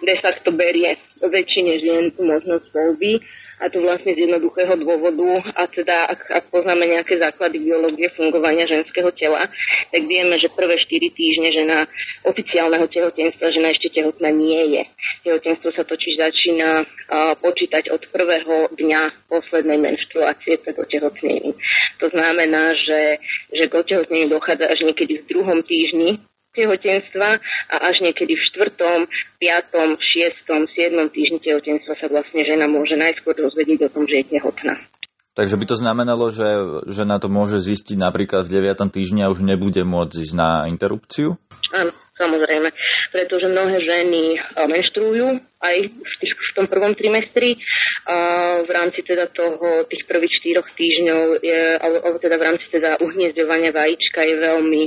de 0.02 0.14
facto 0.22 0.54
berie 0.54 0.94
väčšine 1.18 1.72
žien 1.82 2.04
možnosť 2.14 2.66
voľby 2.70 3.41
a 3.62 3.70
to 3.70 3.78
vlastne 3.78 4.10
z 4.10 4.26
jednoduchého 4.26 4.74
dôvodu 4.74 5.38
a 5.54 5.70
teda 5.70 6.10
ak, 6.10 6.20
ak 6.34 6.44
poznáme 6.50 6.82
nejaké 6.82 7.14
základy 7.14 7.62
biológie 7.62 8.10
fungovania 8.10 8.66
ženského 8.66 9.14
tela, 9.14 9.46
tak 9.94 10.02
vieme, 10.02 10.34
že 10.42 10.50
prvé 10.50 10.74
4 10.82 10.90
týždne 11.14 11.48
žena 11.54 11.78
oficiálneho 12.26 12.90
tehotenstva 12.90 13.54
žena 13.54 13.70
ešte 13.70 13.94
tehotná 13.94 14.34
nie 14.34 14.74
je. 14.74 14.82
Tehotenstvo 15.22 15.70
sa 15.70 15.86
totiž 15.86 16.18
začína 16.18 16.82
uh, 16.82 17.38
počítať 17.38 17.94
od 17.94 18.02
prvého 18.10 18.74
dňa 18.74 19.30
poslednej 19.30 19.78
menštruácie 19.78 20.58
pred 20.58 20.74
otehotnením. 20.74 21.54
To 22.02 22.06
znamená, 22.10 22.74
že, 22.74 23.22
že 23.54 23.70
k 23.70 23.78
otehotneniu 23.78 24.26
dochádza 24.26 24.66
až 24.74 24.82
niekedy 24.82 25.22
v 25.22 25.28
druhom 25.30 25.62
týždni 25.62 26.18
tehotenstva 26.52 27.28
a 27.72 27.76
až 27.88 27.96
niekedy 28.04 28.36
v 28.36 28.46
štvrtom, 28.52 28.98
piatom, 29.40 29.96
šiestom, 29.98 30.68
siedmom 30.72 31.08
týždni 31.08 31.40
tehotenstva 31.40 31.92
sa 31.96 32.06
vlastne 32.12 32.44
žena 32.44 32.68
môže 32.68 32.94
najskôr 32.96 33.32
dozvedieť 33.36 33.88
o 33.88 33.92
tom, 33.92 34.04
že 34.04 34.22
je 34.22 34.38
tehotná. 34.38 34.76
Takže 35.32 35.56
by 35.56 35.64
to 35.64 35.80
znamenalo, 35.80 36.28
že 36.28 36.44
žena 36.92 37.16
to 37.16 37.32
môže 37.32 37.64
zistiť 37.64 37.96
napríklad 37.96 38.44
v 38.44 38.68
9. 38.68 38.76
týždni 38.92 39.24
a 39.24 39.32
už 39.32 39.40
nebude 39.40 39.80
môcť 39.80 40.28
ísť 40.28 40.34
na 40.36 40.68
interrupciu? 40.68 41.40
Áno, 41.72 41.92
samozrejme, 42.16 42.68
pretože 43.10 43.48
mnohé 43.48 43.80
ženy 43.80 44.36
menštruujú 44.68 45.28
aj 45.62 45.76
v, 45.88 46.14
tých, 46.18 46.34
v 46.34 46.52
tom 46.58 46.66
prvom 46.66 46.92
trimestri 46.92 47.54
a 48.10 48.16
v 48.66 48.70
rámci 48.70 49.06
teda 49.06 49.30
toho, 49.30 49.86
tých 49.86 50.04
prvých 50.10 50.34
štyroch 50.42 50.66
týždňov, 50.66 51.38
je, 51.38 51.60
alebo 51.78 52.18
teda 52.18 52.36
v 52.36 52.46
rámci 52.50 52.66
teda 52.68 52.98
uhniezdovania 52.98 53.70
vajíčka 53.70 54.26
je 54.26 54.36
veľmi 54.42 54.82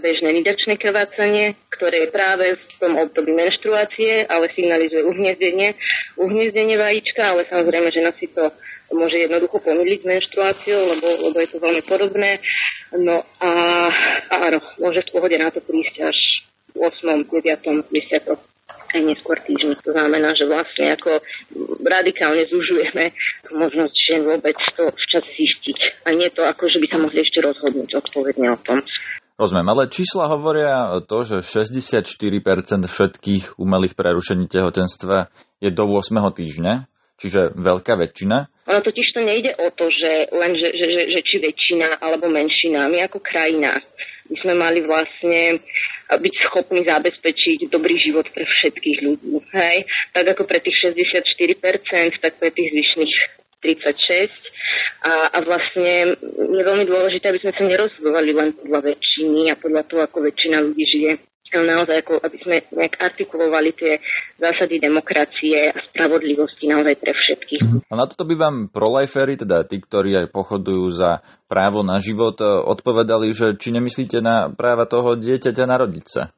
bežné 0.00 0.28
nidačné 0.40 0.80
krvácanie, 0.80 1.54
ktoré 1.68 2.08
je 2.08 2.14
práve 2.14 2.46
v 2.56 2.74
tom 2.80 2.96
období 2.96 3.36
menštruácie, 3.36 4.24
ale 4.24 4.48
signalizuje 4.56 5.04
uhniezdenie, 5.04 5.76
uhniezdenie 6.16 6.76
vajíčka, 6.80 7.22
ale 7.36 7.44
samozrejme 7.44 7.92
žena 7.92 8.10
si 8.16 8.32
to 8.32 8.48
môže 8.94 9.16
jednoducho 9.16 9.58
pomýliť 9.58 10.00
s 10.04 10.08
menštruáciou, 10.08 10.80
lebo, 10.80 11.08
lebo 11.28 11.36
je 11.40 11.48
to 11.50 11.58
veľmi 11.58 11.82
podobné. 11.84 12.38
No 12.94 13.26
a 13.42 13.50
áno, 14.44 14.62
môže 14.78 15.02
v 15.02 15.12
pohode 15.12 15.36
na 15.36 15.50
to 15.50 15.58
prísť 15.64 16.04
až 16.04 16.18
8 16.84 17.24
8., 17.24 17.32
9., 17.32 17.88
10 17.88 18.54
aj 18.94 19.02
neskôr 19.02 19.36
týždni. 19.42 19.74
To 19.82 19.90
znamená, 19.90 20.30
že 20.38 20.46
vlastne 20.46 20.94
ako 20.94 21.18
radikálne 21.82 22.46
zužujeme 22.46 23.10
možnosť 23.50 23.94
žien 23.94 24.22
vôbec 24.22 24.54
to 24.78 24.86
včas 24.94 25.26
zistiť. 25.34 26.06
A 26.06 26.14
nie 26.14 26.30
to 26.30 26.46
ako, 26.46 26.70
že 26.70 26.78
by 26.78 26.86
sa 26.86 26.98
mohli 27.02 27.18
ešte 27.26 27.42
rozhodnúť 27.42 27.90
odpovedne 27.98 28.54
o 28.54 28.58
tom. 28.62 28.78
Rozumiem, 29.34 29.66
ale 29.66 29.90
čísla 29.90 30.30
hovoria 30.30 30.94
to, 31.10 31.26
že 31.26 31.42
64% 31.42 32.06
všetkých 32.86 33.58
umelých 33.58 33.98
prerušení 33.98 34.46
tehotenstva 34.46 35.26
je 35.58 35.74
do 35.74 35.90
8. 35.90 36.14
týždňa, 36.14 36.86
čiže 37.18 37.58
veľká 37.58 37.98
väčšina. 37.98 38.36
Ono 38.70 38.80
totiž 38.80 39.06
to 39.10 39.20
nejde 39.26 39.58
o 39.58 39.74
to, 39.74 39.90
že 39.90 40.30
len, 40.30 40.54
že, 40.54 40.70
že, 40.70 40.86
že, 40.86 41.02
že 41.18 41.20
či 41.26 41.36
väčšina 41.42 41.98
alebo 41.98 42.30
menšina. 42.30 42.86
My 42.86 43.10
ako 43.10 43.18
krajina 43.18 43.74
by 44.30 44.36
sme 44.38 44.54
mali 44.54 44.86
vlastne 44.86 45.58
byť 46.12 46.34
schopní 46.44 46.84
zabezpečiť 46.84 47.68
dobrý 47.72 47.96
život 47.96 48.28
pre 48.30 48.44
všetkých 48.44 48.98
ľudí. 49.04 49.40
Hej? 49.52 49.88
Tak 50.12 50.24
ako 50.36 50.42
pre 50.44 50.60
tých 50.60 50.92
64%, 50.92 52.20
tak 52.20 52.36
pre 52.36 52.50
tých 52.52 52.68
zvyšných 52.72 53.14
36. 53.64 54.28
A, 55.08 55.12
a 55.32 55.38
vlastne 55.40 56.16
je 56.28 56.62
veľmi 56.64 56.84
dôležité, 56.84 57.32
aby 57.32 57.40
sme 57.40 57.52
sa 57.56 57.64
nerozhodovali 57.64 58.30
len 58.36 58.52
podľa 58.52 58.80
väčšiny 58.92 59.52
a 59.52 59.56
podľa 59.56 59.82
toho, 59.88 60.00
ako 60.04 60.18
väčšina 60.28 60.60
ľudí 60.60 60.84
žije 60.84 61.33
naozaj 61.62 62.02
ako, 62.02 62.18
aby 62.18 62.36
sme 62.42 62.56
nejak 62.74 62.98
artikulovali 62.98 63.70
tie 63.78 64.02
zásady 64.40 64.82
demokracie 64.82 65.70
a 65.70 65.78
spravodlivosti 65.78 66.66
naozaj 66.66 66.94
pre 66.98 67.12
všetkých. 67.14 67.62
Mhm. 67.62 67.78
A 67.86 67.94
na 67.94 68.10
toto 68.10 68.26
by 68.26 68.34
vám 68.34 68.56
prolajferi, 68.74 69.38
teda 69.38 69.62
tí, 69.62 69.78
ktorí 69.78 70.18
aj 70.18 70.34
pochodujú 70.34 70.84
za 70.90 71.22
právo 71.46 71.86
na 71.86 72.02
život, 72.02 72.34
e, 72.42 72.48
odpovedali, 72.48 73.30
že 73.30 73.54
či 73.54 73.70
nemyslíte 73.70 74.18
na 74.18 74.50
práva 74.50 74.90
toho 74.90 75.14
dieťaťa 75.14 75.64
narodiť 75.70 76.06
sa? 76.10 76.34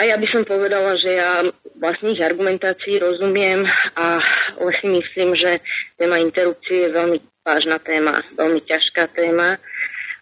A 0.00 0.08
ja 0.08 0.16
by 0.16 0.26
som 0.32 0.42
povedala, 0.48 0.96
že 0.96 1.12
ja 1.20 1.44
vlastne 1.76 2.16
ich 2.16 2.24
argumentácii 2.24 3.00
rozumiem 3.04 3.68
a 4.00 4.16
vlastne 4.56 4.96
myslím, 4.96 5.36
že 5.36 5.60
téma 6.00 6.16
interrupcie 6.20 6.88
je 6.88 6.96
veľmi 6.96 7.18
vážna 7.44 7.76
téma, 7.80 8.24
veľmi 8.32 8.60
ťažká 8.64 9.12
téma 9.12 9.60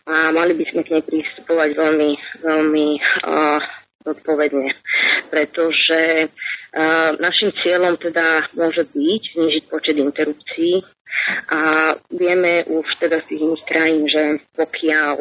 a 0.08 0.32
mali 0.32 0.56
by 0.56 0.64
sme 0.72 0.80
k 0.82 0.98
nej 0.98 1.04
pristupovať 1.04 1.70
veľmi, 1.76 2.10
veľmi 2.40 2.86
uh, 3.28 3.60
zodpovedne, 4.04 4.74
pretože 5.30 6.28
uh, 6.28 7.10
našim 7.18 7.50
cieľom 7.64 7.96
teda 7.96 8.52
môže 8.54 8.86
byť 8.86 9.22
znižiť 9.34 9.64
počet 9.66 9.96
interrupcií 9.98 10.84
a 11.48 11.92
vieme 12.12 12.62
už 12.68 12.84
teda 13.00 13.24
z 13.24 13.34
tých 13.34 13.40
iných 13.42 13.64
krajín, 13.64 14.04
že 14.06 14.22
pokiaľ 14.54 15.16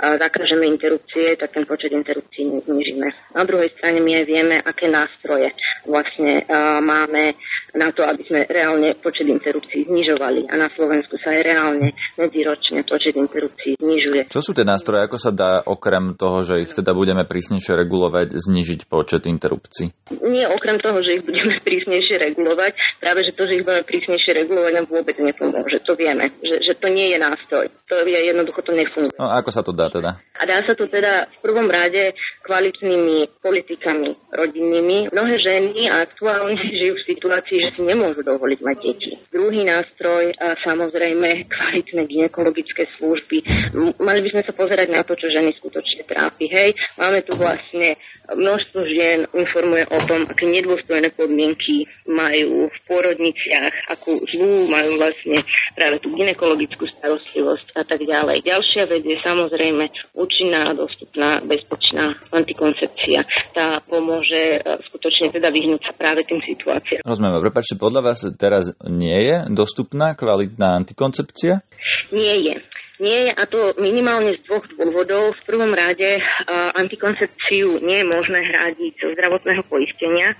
zakážeme 0.00 0.64
interrupcie, 0.64 1.36
tak 1.36 1.52
ten 1.52 1.68
počet 1.68 1.92
interrupcií 1.92 2.48
znižíme. 2.64 3.36
Na 3.36 3.44
druhej 3.44 3.68
strane 3.76 4.00
my 4.00 4.16
aj 4.16 4.24
vieme, 4.24 4.56
aké 4.56 4.88
nástroje 4.88 5.52
vlastne 5.84 6.40
máme 6.80 7.36
na 7.74 7.90
to, 7.94 8.02
aby 8.02 8.22
sme 8.26 8.40
reálne 8.46 8.96
počet 8.98 9.26
interrupcií 9.26 9.86
znižovali. 9.86 10.50
A 10.50 10.54
na 10.58 10.68
Slovensku 10.72 11.18
sa 11.20 11.34
aj 11.34 11.40
reálne 11.42 11.88
medziročne 12.18 12.82
počet 12.86 13.14
interrupcií 13.14 13.78
znižuje. 13.78 14.30
Čo 14.30 14.40
sú 14.40 14.50
tie 14.56 14.66
nástroje? 14.66 15.06
Ako 15.06 15.18
sa 15.20 15.30
dá 15.30 15.62
okrem 15.66 16.14
toho, 16.18 16.42
že 16.42 16.64
ich 16.66 16.72
teda 16.72 16.96
budeme 16.96 17.22
prísnejšie 17.26 17.76
regulovať, 17.76 18.34
znižiť 18.34 18.80
počet 18.90 19.26
interrupcií? 19.26 19.90
Nie 20.26 20.50
okrem 20.50 20.82
toho, 20.82 20.98
že 21.02 21.20
ich 21.20 21.24
budeme 21.26 21.58
prísnejšie 21.66 22.16
regulovať. 22.18 22.72
Práve, 22.98 23.26
že 23.26 23.32
to, 23.36 23.46
že 23.46 23.62
ich 23.62 23.64
budeme 23.66 23.84
prísnejšie 23.86 24.32
regulovať, 24.44 24.72
nám 24.74 24.86
vôbec 24.90 25.16
nepomôže. 25.18 25.78
To 25.86 25.92
vieme, 25.94 26.32
že, 26.42 26.62
že 26.62 26.74
to 26.78 26.88
nie 26.90 27.14
je 27.14 27.18
nástroj. 27.18 27.66
To 27.90 27.94
je 28.06 28.20
jednoducho 28.30 28.62
to 28.62 28.72
nefunguje. 28.72 29.18
No 29.18 29.30
ako 29.30 29.50
sa 29.50 29.62
to 29.66 29.72
dá 29.74 29.90
teda? 29.90 30.16
A 30.38 30.42
dá 30.46 30.62
sa 30.62 30.72
to 30.78 30.86
teda 30.86 31.26
v 31.26 31.38
prvom 31.42 31.68
rade 31.68 32.14
kvalitnými 32.46 33.42
politikami 33.42 34.16
rodinnými. 34.30 35.12
Mnohé 35.12 35.34
ženy 35.38 35.90
aktuálne 35.90 36.56
žijú 36.78 36.94
v 36.96 37.06
situácii, 37.14 37.59
že 37.60 37.76
si 37.76 37.82
nemôžu 37.84 38.24
dovoliť 38.24 38.60
mať 38.64 38.76
deti. 38.80 39.12
Druhý 39.28 39.62
nástroj, 39.68 40.32
samozrejme, 40.64 41.46
kvalitné 41.46 42.02
ginekologické 42.08 42.88
služby. 42.96 43.44
Mali 44.00 44.20
by 44.24 44.28
sme 44.32 44.42
sa 44.42 44.52
pozerať 44.56 44.88
na 44.90 45.04
to, 45.04 45.14
čo 45.14 45.28
ženy 45.28 45.52
skutočne 45.54 46.08
trápi. 46.08 46.48
Hej, 46.48 46.74
máme 46.96 47.20
tu 47.22 47.36
vlastne 47.36 48.00
množstvo 48.34 48.80
žien 48.86 49.26
informuje 49.34 49.84
o 49.90 49.98
tom, 50.06 50.26
aké 50.26 50.46
nedôstojné 50.46 51.10
podmienky 51.14 51.86
majú 52.06 52.70
v 52.70 52.78
pôrodniciach, 52.86 53.90
akú 53.90 54.18
zlú 54.30 54.70
majú 54.70 54.98
vlastne 54.98 55.38
práve 55.74 56.02
tú 56.02 56.14
ginekologickú 56.14 56.86
starostlivosť 56.98 57.66
a 57.78 57.82
tak 57.86 58.00
ďalej. 58.02 58.46
Ďalšia 58.46 58.84
vec 58.90 59.02
je 59.06 59.18
samozrejme 59.22 59.84
účinná, 60.14 60.74
dostupná, 60.74 61.42
bezpečná 61.42 62.18
antikoncepcia. 62.30 63.22
Tá 63.54 63.78
pomôže 63.84 64.58
e, 64.58 64.78
skutočne 64.90 65.34
teda 65.34 65.50
vyhnúť 65.50 65.82
sa 65.86 65.92
práve 65.94 66.26
tým 66.26 66.42
situáciám. 66.42 67.06
Rozumiem, 67.06 67.42
prepáčte, 67.42 67.78
podľa 67.78 68.00
vás 68.12 68.20
teraz 68.38 68.74
nie 68.86 69.18
je 69.26 69.36
dostupná 69.50 70.14
kvalitná 70.14 70.78
antikoncepcia? 70.82 71.62
Nie 72.10 72.34
je. 72.42 72.54
Nie 73.00 73.18
je, 73.26 73.30
a 73.32 73.44
to 73.48 73.72
minimálne 73.80 74.36
z 74.36 74.44
dvoch 74.44 74.68
dôvodov. 74.76 75.32
V 75.32 75.46
prvom 75.48 75.72
rade 75.72 76.20
uh, 76.20 76.68
antikoncepciu 76.76 77.80
nie 77.80 78.04
je 78.04 78.06
možné 78.12 78.44
hradiť 78.44 78.92
zo 79.00 79.08
zdravotného 79.16 79.64
poistenia. 79.64 80.36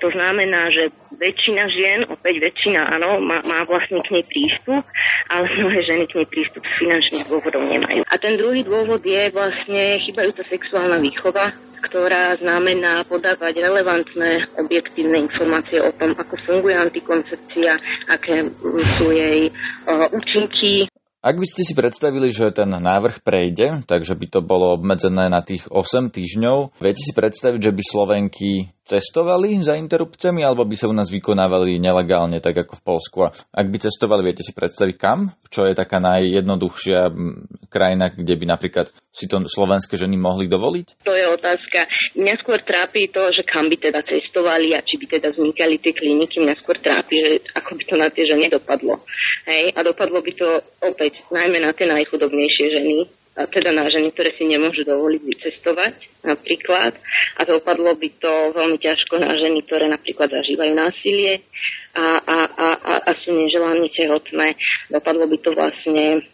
To 0.00 0.08
znamená, 0.08 0.72
že 0.72 0.88
väčšina 1.20 1.68
žien, 1.68 2.08
opäť 2.08 2.40
väčšina 2.40 2.80
áno, 2.96 3.20
má, 3.20 3.44
má 3.44 3.60
vlastne 3.68 4.00
k 4.00 4.16
nej 4.16 4.24
prístup, 4.24 4.88
ale 5.28 5.44
mnohé 5.52 5.84
ženy 5.84 6.04
k 6.08 6.16
nej 6.24 6.28
prístup 6.32 6.64
z 6.64 6.74
finančných 6.80 7.28
dôvodov 7.28 7.62
nemajú. 7.68 8.00
A 8.08 8.14
ten 8.16 8.40
druhý 8.40 8.64
dôvod 8.64 9.04
je 9.04 9.28
vlastne 9.28 10.00
chybajúca 10.08 10.48
sexuálna 10.48 10.96
výchova, 11.04 11.52
ktorá 11.84 12.34
znamená 12.40 13.04
podávať 13.04 13.60
relevantné 13.60 14.48
objektívne 14.56 15.28
informácie 15.28 15.78
o 15.84 15.92
tom, 15.92 16.16
ako 16.16 16.34
funguje 16.40 16.74
antikoncepcia, 16.74 17.72
aké 18.08 18.48
sú 18.96 19.12
jej 19.12 19.52
uh, 19.52 20.08
účinky 20.10 20.88
ak 21.18 21.34
by 21.34 21.46
ste 21.46 21.66
si 21.66 21.74
predstavili, 21.74 22.30
že 22.30 22.54
ten 22.54 22.70
návrh 22.70 23.26
prejde, 23.26 23.82
takže 23.90 24.14
by 24.14 24.26
to 24.30 24.40
bolo 24.40 24.78
obmedzené 24.78 25.26
na 25.26 25.42
tých 25.42 25.66
8 25.66 26.14
týždňov, 26.14 26.78
viete 26.78 27.02
si 27.02 27.10
predstaviť, 27.10 27.58
že 27.58 27.74
by 27.74 27.82
Slovenky 27.82 28.50
cestovali 28.88 29.60
za 29.60 29.76
interrupciami 29.76 30.40
alebo 30.40 30.64
by 30.64 30.72
sa 30.72 30.88
u 30.88 30.96
nás 30.96 31.12
vykonávali 31.12 31.76
nelegálne, 31.76 32.40
tak 32.40 32.64
ako 32.64 32.80
v 32.80 32.86
Polsku? 32.88 33.16
A 33.20 33.30
ak 33.52 33.68
by 33.68 33.76
cestovali, 33.84 34.24
viete 34.24 34.40
si 34.40 34.56
predstaviť 34.56 34.96
kam? 34.96 35.28
Čo 35.52 35.68
je 35.68 35.76
taká 35.76 36.00
najjednoduchšia 36.00 37.12
krajina, 37.68 38.08
kde 38.08 38.34
by 38.40 38.44
napríklad 38.48 38.88
si 39.12 39.28
to 39.28 39.44
slovenské 39.44 40.00
ženy 40.00 40.16
mohli 40.16 40.48
dovoliť? 40.48 41.04
To 41.04 41.12
je 41.12 41.26
otázka. 41.28 41.84
Mňa 42.16 42.34
skôr 42.40 42.64
trápi 42.64 43.12
to, 43.12 43.28
že 43.28 43.44
kam 43.44 43.68
by 43.68 43.76
teda 43.76 44.00
cestovali 44.00 44.72
a 44.72 44.80
či 44.80 44.96
by 44.96 45.06
teda 45.20 45.36
vznikali 45.36 45.76
tie 45.84 45.92
kliniky. 45.92 46.40
Mňa 46.40 46.56
skôr 46.56 46.80
trápi, 46.80 47.14
že 47.20 47.30
ako 47.52 47.76
by 47.76 47.82
to 47.84 47.94
na 48.00 48.08
tie 48.08 48.24
ženy 48.24 48.48
dopadlo. 48.48 49.04
Hej? 49.44 49.76
A 49.76 49.84
dopadlo 49.84 50.24
by 50.24 50.32
to 50.32 50.48
opäť 50.80 51.20
najmä 51.28 51.60
na 51.60 51.76
tie 51.76 51.84
najchudobnejšie 51.84 52.66
ženy, 52.72 52.98
teda 53.46 53.70
na 53.70 53.86
ženy, 53.86 54.10
ktoré 54.10 54.34
si 54.34 54.42
nemôžu 54.48 54.82
dovoliť 54.82 55.22
vycestovať 55.22 55.94
napríklad. 56.26 56.98
A 57.38 57.46
dopadlo 57.46 57.94
by 57.94 58.08
to 58.18 58.32
veľmi 58.50 58.78
ťažko 58.82 59.22
na 59.22 59.30
ženy, 59.38 59.62
ktoré 59.62 59.86
napríklad 59.86 60.26
zažívajú 60.34 60.72
násilie 60.74 61.46
a, 61.94 62.18
a, 62.18 62.38
a, 62.50 62.68
a, 62.74 62.94
a 63.06 63.10
sú 63.14 63.30
neželaní 63.30 63.86
tehotné. 63.94 64.58
Dopadlo 64.90 65.30
by 65.30 65.36
to 65.38 65.50
vlastne 65.54 66.26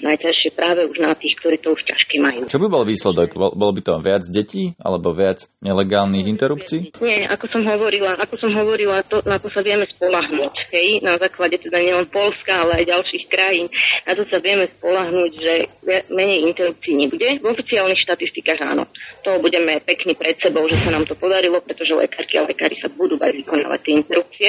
najťažšie 0.00 0.50
práve 0.52 0.84
už 0.84 0.98
na 1.00 1.16
tých, 1.16 1.36
ktorí 1.40 1.56
to 1.60 1.72
už 1.72 1.80
ťažké 1.84 2.20
majú. 2.20 2.40
Čo 2.48 2.60
by 2.60 2.68
bol 2.68 2.84
výsledok? 2.84 3.32
Bol, 3.32 3.52
bolo 3.56 3.72
by 3.72 3.82
to 3.84 3.94
viac 4.04 4.24
detí 4.28 4.76
alebo 4.80 5.16
viac 5.16 5.48
nelegálnych 5.64 6.28
interrupcií? 6.28 6.92
Nie, 7.00 7.24
ako 7.28 7.46
som 7.48 7.62
hovorila, 7.64 8.16
ako 8.20 8.34
som 8.36 8.52
hovorila, 8.52 9.00
to, 9.06 9.24
na 9.24 9.40
to 9.40 9.48
sa 9.52 9.64
vieme 9.64 9.88
spolahnúť. 9.96 10.54
Hej? 10.72 11.00
Na 11.00 11.16
základe 11.16 11.56
teda 11.60 11.80
nielen 11.80 12.08
Polska, 12.12 12.66
ale 12.66 12.84
aj 12.84 12.92
ďalších 12.92 13.24
krajín. 13.28 13.66
Na 14.06 14.14
to 14.14 14.22
sa 14.30 14.38
vieme 14.38 14.70
spolahnúť, 14.78 15.32
že 15.34 15.52
menej 16.14 16.46
interrupcií 16.46 16.94
nebude. 16.94 17.42
V 17.42 17.50
oficiálnych 17.50 17.98
štatistikách 18.06 18.62
áno. 18.62 18.86
To 19.26 19.42
budeme 19.42 19.82
pekne 19.82 20.14
pred 20.14 20.38
sebou, 20.38 20.62
že 20.70 20.78
sa 20.78 20.94
nám 20.94 21.04
to 21.10 21.18
podarilo, 21.18 21.58
pretože 21.58 21.90
lekárky 21.90 22.38
a 22.38 22.46
lekári 22.46 22.78
sa 22.78 22.86
budú 22.94 23.18
aj 23.18 23.34
vykonávať 23.34 23.80
tie 23.82 23.94
interrupcie. 23.98 24.48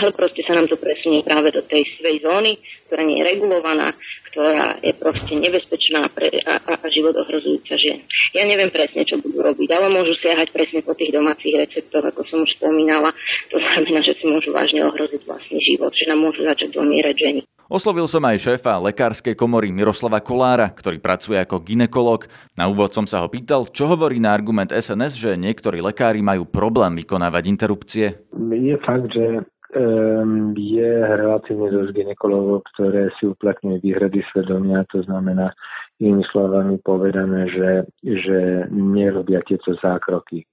Ale 0.00 0.08
proste 0.16 0.40
sa 0.48 0.56
nám 0.56 0.72
to 0.72 0.80
presunie 0.80 1.20
práve 1.20 1.52
do 1.52 1.60
tej 1.60 1.84
svej 2.00 2.24
zóny, 2.24 2.56
ktorá 2.88 3.04
nie 3.04 3.20
je 3.20 3.28
regulovaná 3.36 3.92
ktorá 4.32 4.80
je 4.80 4.96
proste 4.96 5.36
nebezpečná 5.36 6.08
pre, 6.08 6.32
a, 6.48 6.56
a, 6.56 6.72
a 6.80 6.86
život 6.88 7.12
ohrozujúca 7.20 7.76
žien. 7.76 8.00
Ja 8.32 8.48
neviem 8.48 8.72
presne, 8.72 9.04
čo 9.04 9.20
budú 9.20 9.44
robiť, 9.44 9.68
ale 9.76 9.92
môžu 9.92 10.16
siahať 10.24 10.48
presne 10.48 10.80
po 10.80 10.96
tých 10.96 11.12
domácich 11.12 11.52
receptoch, 11.52 12.00
ako 12.00 12.24
som 12.24 12.40
už 12.40 12.56
spomínala. 12.56 13.12
To 13.52 13.60
znamená, 13.60 14.00
že 14.00 14.16
si 14.16 14.24
môžu 14.24 14.56
vážne 14.56 14.88
ohroziť 14.88 15.28
vlastný 15.28 15.60
život, 15.60 15.92
že 15.92 16.08
nám 16.08 16.24
môžu 16.24 16.48
začať 16.48 16.72
domierať 16.72 17.14
ženy. 17.20 17.40
Oslovil 17.72 18.04
som 18.04 18.20
aj 18.28 18.36
šéfa 18.36 18.76
lekárskej 18.84 19.32
komory 19.32 19.72
Miroslava 19.72 20.20
Kolára, 20.20 20.68
ktorý 20.68 21.00
pracuje 21.00 21.40
ako 21.40 21.64
ginekolog. 21.64 22.28
Na 22.52 22.68
úvod 22.68 22.92
som 22.92 23.08
sa 23.08 23.24
ho 23.24 23.32
pýtal, 23.32 23.64
čo 23.72 23.88
hovorí 23.88 24.20
na 24.20 24.36
argument 24.36 24.68
SNS, 24.68 25.16
že 25.16 25.40
niektorí 25.40 25.80
lekári 25.80 26.20
majú 26.20 26.44
problém 26.44 27.00
vykonávať 27.00 27.48
interrupcie. 27.48 28.28
Je 28.36 28.76
fakt, 28.76 29.08
že 29.16 29.48
um, 29.72 30.52
je 30.52 30.92
relatívne 31.16 31.72
dosť 31.72 31.96
ginekologov, 31.96 32.60
ktoré 32.76 33.08
si 33.16 33.32
uplatňujú 33.32 33.80
výhrady 33.80 34.20
svedomia, 34.36 34.84
to 34.92 35.00
znamená 35.08 35.56
inými 35.96 36.28
slovami 36.28 36.76
povedané, 36.76 37.48
že, 37.56 37.70
že 38.04 38.68
nerobia 38.68 39.40
tieto 39.48 39.72
zákroky. 39.80 40.44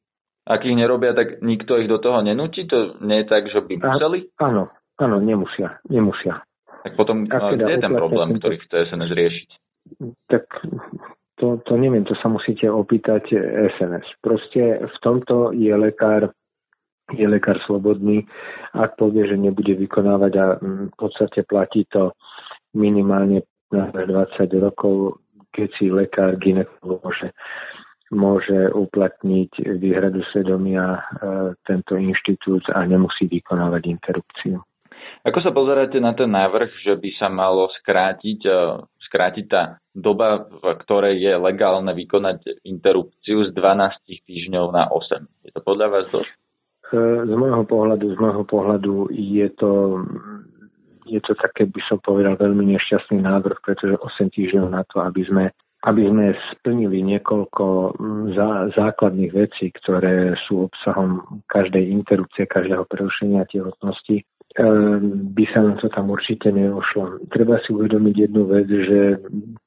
Ak 0.47 0.63
ich 0.63 0.71
nerobia, 0.71 1.11
tak 1.11 1.43
nikto 1.43 1.83
ich 1.83 1.91
do 1.91 1.99
toho 1.99 2.23
nenúti? 2.23 2.63
To 2.71 2.95
nie 3.03 3.21
je 3.21 3.25
tak, 3.27 3.51
že 3.51 3.59
by 3.59 3.75
museli? 3.75 4.31
A, 4.39 4.47
áno, 4.47 4.71
áno, 4.95 5.19
nemusia, 5.19 5.83
nemusia. 5.91 6.47
Tak 6.83 6.93
potom, 6.95 7.27
kde 7.27 7.75
je 7.75 7.83
ten 7.83 7.93
problém, 7.93 8.39
ktorý 8.39 8.55
chce 8.63 8.75
SNS 8.91 9.11
riešiť? 9.11 9.49
Tak 10.31 10.45
to, 11.39 11.59
to 11.65 11.73
neviem, 11.79 12.03
to 12.03 12.15
sa 12.19 12.27
musíte 12.27 12.67
opýtať 12.67 13.31
SNS. 13.79 14.07
Proste 14.23 14.83
v 14.83 14.97
tomto 15.03 15.55
je 15.55 15.71
lekár 15.75 16.31
je 17.09 17.25
lekár 17.25 17.57
slobodný, 17.65 18.21
ak 18.77 18.93
povie, 19.01 19.25
že 19.25 19.33
nebude 19.33 19.73
vykonávať 19.73 20.33
a 20.37 20.45
v 20.61 20.93
podstate 20.93 21.41
platí 21.41 21.89
to 21.89 22.13
minimálne 22.77 23.41
na 23.73 23.89
20 23.89 24.45
rokov, 24.61 25.17
keď 25.49 25.69
si 25.77 25.89
lekár 25.89 26.37
ginekolog 26.37 27.01
môže, 27.01 27.33
môže 28.13 28.59
uplatniť 28.73 29.51
výhradu 29.81 30.21
svedomia 30.29 30.97
e, 30.97 31.01
tento 31.65 31.97
inštitút 31.97 32.65
a 32.73 32.85
nemusí 32.85 33.25
vykonávať 33.25 33.81
interrupciu. 33.89 34.61
Ako 35.27 35.43
sa 35.43 35.51
pozeráte 35.51 35.99
na 35.99 36.15
ten 36.15 36.31
návrh, 36.31 36.71
že 36.79 36.95
by 36.95 37.09
sa 37.19 37.27
malo 37.27 37.67
skrátiť, 37.83 38.39
e, 38.47 38.51
skrátiť 39.03 39.45
tá 39.51 39.63
doba, 39.91 40.47
v 40.47 40.63
ktorej 40.79 41.19
je 41.19 41.33
legálne 41.35 41.91
vykonať 41.91 42.63
interrupciu 42.63 43.43
z 43.47 43.51
12 43.51 44.23
týždňov 44.23 44.71
na 44.71 44.87
8? 44.87 45.27
Je 45.43 45.51
to 45.51 45.59
podľa 45.59 45.87
vás 45.91 46.05
dosť? 46.07 46.31
Z 47.29 47.33
môjho 47.35 47.67
pohľadu, 47.69 48.05
z 48.15 48.17
môjho 48.17 48.43
pohľadu 48.49 49.13
je 49.13 49.47
to, 49.59 50.01
je 51.05 51.21
to 51.21 51.37
také, 51.37 51.69
by 51.69 51.81
som 51.85 52.01
povedal, 52.01 52.33
veľmi 52.39 52.65
nešťastný 52.79 53.21
návrh, 53.21 53.61
pretože 53.61 53.99
8 53.99 54.31
týždňov 54.33 54.71
na 54.71 54.81
to, 54.87 55.03
aby 55.03 55.21
sme 55.27 55.45
aby 55.87 56.11
sme 56.11 56.35
splnili 56.51 56.99
niekoľko 57.07 57.95
zá, 58.35 58.67
základných 58.75 59.31
vecí, 59.31 59.71
ktoré 59.79 60.35
sú 60.43 60.67
obsahom 60.67 61.39
každej 61.47 61.87
interrupcie, 61.87 62.43
každého 62.43 62.83
prerušenia 62.83 63.47
tehotnosti, 63.47 64.27
by 64.57 65.43
sa 65.53 65.61
nám 65.61 65.77
to 65.77 65.89
tam 65.93 66.09
určite 66.09 66.49
neušlo. 66.49 67.21
Treba 67.29 67.61
si 67.61 67.69
uvedomiť 67.69 68.15
jednu 68.17 68.43
vec, 68.49 68.65
že 68.65 69.01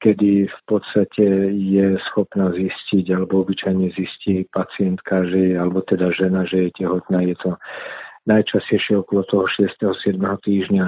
kedy 0.03 0.51
v 0.51 0.59
podstate 0.67 1.55
je 1.55 1.95
schopná 2.11 2.51
zistiť 2.51 3.15
alebo 3.15 3.47
obyčajne 3.47 3.95
zistí 3.95 4.43
pacientka, 4.51 5.23
že 5.23 5.55
alebo 5.55 5.81
teda 5.87 6.11
žena, 6.11 6.43
že 6.43 6.67
je 6.67 6.83
tehotná, 6.83 7.23
je 7.23 7.35
to 7.39 7.55
najčastejšie 8.23 9.03
okolo 9.03 9.27
toho 9.27 9.45
6. 9.51 9.75
7. 9.79 10.15
týždňa. 10.19 10.85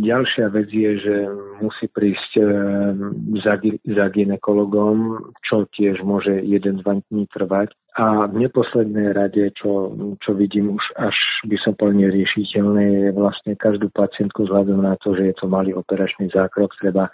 Ďalšia 0.00 0.46
vec 0.48 0.68
je, 0.72 0.90
že 0.96 1.16
musí 1.60 1.86
prísť 1.92 2.32
ehm, 2.40 3.36
za, 3.44 3.60
za 3.84 4.06
ginekologom, 4.08 5.28
čo 5.44 5.68
tiež 5.76 6.00
môže 6.00 6.32
1-2 6.40 6.80
dní 6.84 7.24
trvať. 7.28 7.76
A 7.94 8.26
v 8.26 8.48
neposlednej 8.48 9.14
rade, 9.14 9.54
čo, 9.54 9.94
čo 10.18 10.34
vidím 10.34 10.74
už 10.74 10.84
až 10.98 11.14
by 11.46 11.56
som 11.62 11.78
povedal 11.78 12.10
neriešiteľné, 12.10 12.82
je 12.82 13.08
vlastne 13.14 13.52
každú 13.54 13.86
pacientku 13.94 14.48
vzhľadom 14.48 14.82
na 14.82 14.98
to, 14.98 15.14
že 15.14 15.30
je 15.30 15.34
to 15.38 15.46
malý 15.46 15.76
operačný 15.78 16.26
zákrok, 16.32 16.74
treba 16.80 17.12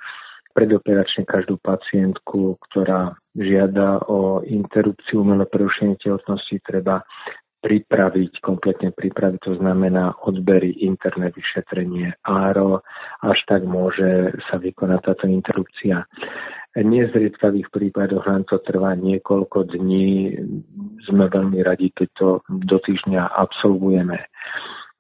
predoperačne 0.55 1.29
každú 1.29 1.63
pacientku, 1.63 2.59
ktorá 2.71 3.15
žiada 3.39 4.03
o 4.11 4.43
interrupciu 4.43 5.23
umelé 5.23 5.47
prerušenie 5.47 5.95
tehotnosti, 6.03 6.59
treba 6.67 7.07
pripraviť, 7.61 8.41
kompletne 8.41 8.91
pripraviť, 8.91 9.41
to 9.45 9.55
znamená 9.61 10.17
odbery, 10.25 10.73
interné 10.81 11.29
vyšetrenie, 11.33 12.17
áro, 12.25 12.81
až 13.21 13.39
tak 13.45 13.69
môže 13.69 14.33
sa 14.49 14.57
vykonať 14.57 15.01
táto 15.05 15.29
interrupcia. 15.29 16.09
Nezriedkavých 16.77 17.69
prípadoch 17.69 18.25
nám 18.25 18.49
to 18.49 18.63
trvá 18.63 18.97
niekoľko 18.97 19.77
dní, 19.77 20.39
sme 21.05 21.27
veľmi 21.29 21.61
radi, 21.61 21.93
keď 21.93 22.09
to 22.17 22.29
do 22.49 22.79
týždňa 22.81 23.29
absolvujeme. 23.37 24.23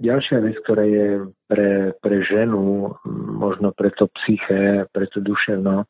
Ďalšia 0.00 0.40
vec, 0.40 0.57
ktorá 0.64 0.85
je 0.88 1.29
pre, 1.45 1.93
pre 2.00 2.17
ženu, 2.25 2.97
možno 3.37 3.71
pre 3.76 3.93
to 3.93 4.09
psyché, 4.16 4.88
pre 4.90 5.07
to 5.12 5.20
duševno, 5.20 5.85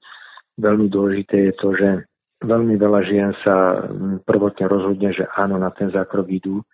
veľmi 0.59 0.87
dôležité 0.91 1.51
je 1.51 1.53
to, 1.57 1.69
že 1.79 1.91
veľmi 2.41 2.75
veľa 2.81 3.01
žien 3.05 3.31
sa 3.45 3.85
prvotne 4.25 4.67
rozhodne, 4.67 5.13
že 5.13 5.29
áno, 5.37 5.61
na 5.61 5.71
ten 5.73 5.93
zákrok 5.93 6.29
idú, 6.33 6.65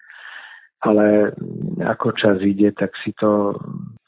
ale 0.85 1.35
ako 1.83 2.15
čas 2.15 2.39
ide, 2.45 2.71
tak 2.77 2.95
si 3.03 3.11
to 3.17 3.59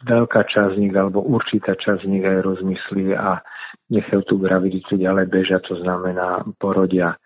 veľká 0.06 0.46
časť 0.46 0.78
z 0.78 0.80
nich 0.86 0.94
alebo 0.94 1.24
určitá 1.24 1.74
časť 1.74 2.06
z 2.06 2.10
nich 2.10 2.24
aj 2.24 2.44
rozmyslí 2.44 3.16
a 3.18 3.42
nechajú 3.90 4.22
tú 4.28 4.34
graviditu 4.38 4.94
ďalej 5.00 5.26
bežať, 5.32 5.66
to 5.66 5.80
znamená 5.82 6.44
porodia. 6.62 7.16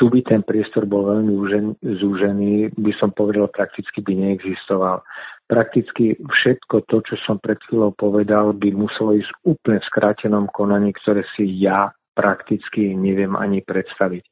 Tu 0.00 0.08
by 0.08 0.24
ten 0.24 0.40
priestor 0.40 0.88
bol 0.88 1.04
veľmi 1.12 1.36
zúžený, 1.84 2.72
by 2.72 2.92
som 2.96 3.12
povedal, 3.12 3.52
prakticky 3.52 4.00
by 4.00 4.16
neexistoval. 4.16 5.04
Prakticky 5.44 6.16
všetko 6.16 6.88
to, 6.88 7.04
čo 7.04 7.20
som 7.28 7.36
pred 7.36 7.60
chvíľou 7.68 7.92
povedal, 7.92 8.56
by 8.56 8.72
muselo 8.72 9.12
ísť 9.12 9.28
úplne 9.44 9.84
v 9.84 9.88
skrátenom 9.92 10.48
konaní, 10.56 10.96
ktoré 11.04 11.20
si 11.36 11.44
ja 11.60 11.92
prakticky 12.14 12.94
neviem 12.94 13.34
ani 13.34 13.60
predstaviť. 13.60 14.24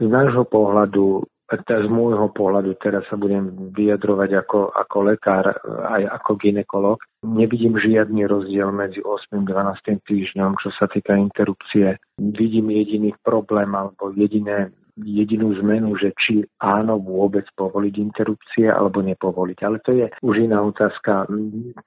Z 0.00 0.08
nášho 0.08 0.48
pohľadu, 0.48 1.28
z 1.52 1.88
môjho 1.92 2.32
pohľadu, 2.32 2.80
teraz 2.80 3.04
sa 3.12 3.20
budem 3.20 3.72
vyjadrovať 3.76 4.30
ako, 4.40 4.72
ako 4.72 4.96
lekár, 5.04 5.52
aj 5.84 6.02
ako 6.20 6.40
ginekolog, 6.40 6.98
nevidím 7.20 7.76
žiadny 7.76 8.24
rozdiel 8.24 8.72
medzi 8.72 9.04
8. 9.04 9.36
a 9.36 9.70
12. 9.76 10.00
týždňom, 10.08 10.56
čo 10.64 10.72
sa 10.80 10.88
týka 10.88 11.12
interrupcie. 11.12 12.00
Vidím 12.16 12.72
jediný 12.72 13.12
problém 13.20 13.68
alebo 13.76 14.10
jediné 14.16 14.72
jedinú 15.00 15.56
zmenu, 15.64 15.96
že 15.96 16.12
či 16.20 16.44
áno 16.60 17.00
vôbec 17.00 17.48
povoliť 17.56 17.94
interrupcie 17.96 18.68
alebo 18.68 19.00
nepovoliť. 19.00 19.58
Ale 19.64 19.76
to 19.80 19.90
je 19.96 20.06
už 20.20 20.36
iná 20.36 20.60
otázka. 20.60 21.24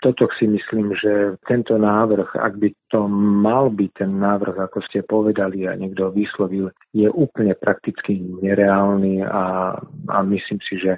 Toto 0.02 0.26
si 0.40 0.50
myslím, 0.50 0.98
že 0.98 1.38
tento 1.46 1.78
návrh, 1.78 2.34
ak 2.34 2.54
by 2.58 2.70
to 2.90 3.06
mal 3.46 3.70
byť 3.70 3.92
ten 3.94 4.12
návrh, 4.18 4.58
ako 4.58 4.82
ste 4.90 5.06
povedali 5.06 5.70
a 5.70 5.78
niekto 5.78 6.10
vyslovil, 6.10 6.74
je 6.98 7.06
úplne 7.12 7.54
prakticky 7.54 8.18
nereálny 8.42 9.22
a, 9.22 9.78
a 10.10 10.18
myslím 10.26 10.60
si, 10.66 10.82
že 10.82 10.98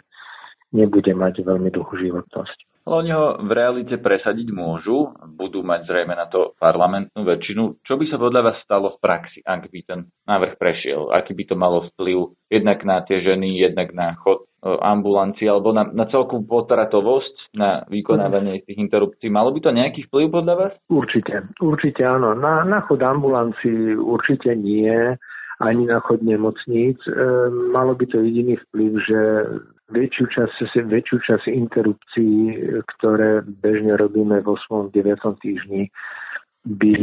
nebude 0.72 1.12
mať 1.12 1.44
veľmi 1.44 1.72
dlhú 1.72 1.94
životnosť. 1.96 2.77
Ale 2.88 3.04
oni 3.04 3.12
ho 3.12 3.36
v 3.44 3.52
realite 3.52 4.00
presadiť 4.00 4.48
môžu, 4.56 5.12
budú 5.36 5.60
mať 5.60 5.92
zrejme 5.92 6.16
na 6.16 6.32
to 6.32 6.56
parlamentnú 6.56 7.28
väčšinu. 7.28 7.84
Čo 7.84 8.00
by 8.00 8.06
sa 8.08 8.16
podľa 8.16 8.42
vás 8.48 8.58
stalo 8.64 8.96
v 8.96 9.04
praxi, 9.04 9.44
ak 9.44 9.68
by 9.68 9.80
ten 9.84 10.00
návrh 10.24 10.56
prešiel? 10.56 11.12
Aký 11.12 11.36
by 11.36 11.52
to 11.52 11.56
malo 11.60 11.84
vplyv 11.92 12.32
jednak 12.48 12.88
na 12.88 13.04
tie 13.04 13.20
ženy, 13.20 13.60
jednak 13.60 13.92
na 13.92 14.16
chod 14.24 14.48
e, 14.64 14.72
ambulancii 14.72 15.52
alebo 15.52 15.76
na, 15.76 15.84
na 15.92 16.08
celkú 16.08 16.40
potratovosť, 16.48 17.60
na 17.60 17.84
vykonávanie 17.92 18.64
tých 18.64 18.80
interrupcií. 18.80 19.28
Malo 19.28 19.52
by 19.52 19.60
to 19.68 19.76
nejaký 19.76 20.08
vplyv 20.08 20.32
podľa 20.32 20.56
vás? 20.56 20.74
Určite, 20.88 21.44
určite 21.60 22.08
áno. 22.08 22.40
Na, 22.40 22.64
na 22.64 22.88
chod 22.88 23.04
ambulancii 23.04 24.00
určite 24.00 24.56
nie 24.56 25.20
ani 25.60 25.92
na 25.92 26.00
chod 26.00 26.24
nemocníc. 26.24 27.04
E, 27.04 27.12
malo 27.52 28.00
by 28.00 28.06
to 28.08 28.24
jediný 28.24 28.56
vplyv, 28.72 28.92
že 29.04 29.20
väčšiu 29.88 30.26
časť, 30.28 30.84
väčšiu 30.88 31.18
časť 31.24 31.46
interrupcií, 31.48 32.40
ktoré 32.98 33.44
bežne 33.44 33.96
robíme 33.96 34.44
v 34.44 34.48
8. 34.48 34.92
9. 34.92 35.44
týždni, 35.44 35.88
by 36.68 36.94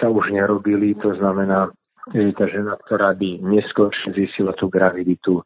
sa 0.00 0.08
už 0.08 0.32
nerobili. 0.32 0.96
To 1.04 1.12
znamená, 1.20 1.68
že 2.14 2.32
tá 2.32 2.48
žena, 2.48 2.80
ktorá 2.86 3.12
by 3.12 3.44
neskôr 3.44 3.92
zistila 4.14 4.56
tú 4.56 4.72
graviditu, 4.72 5.44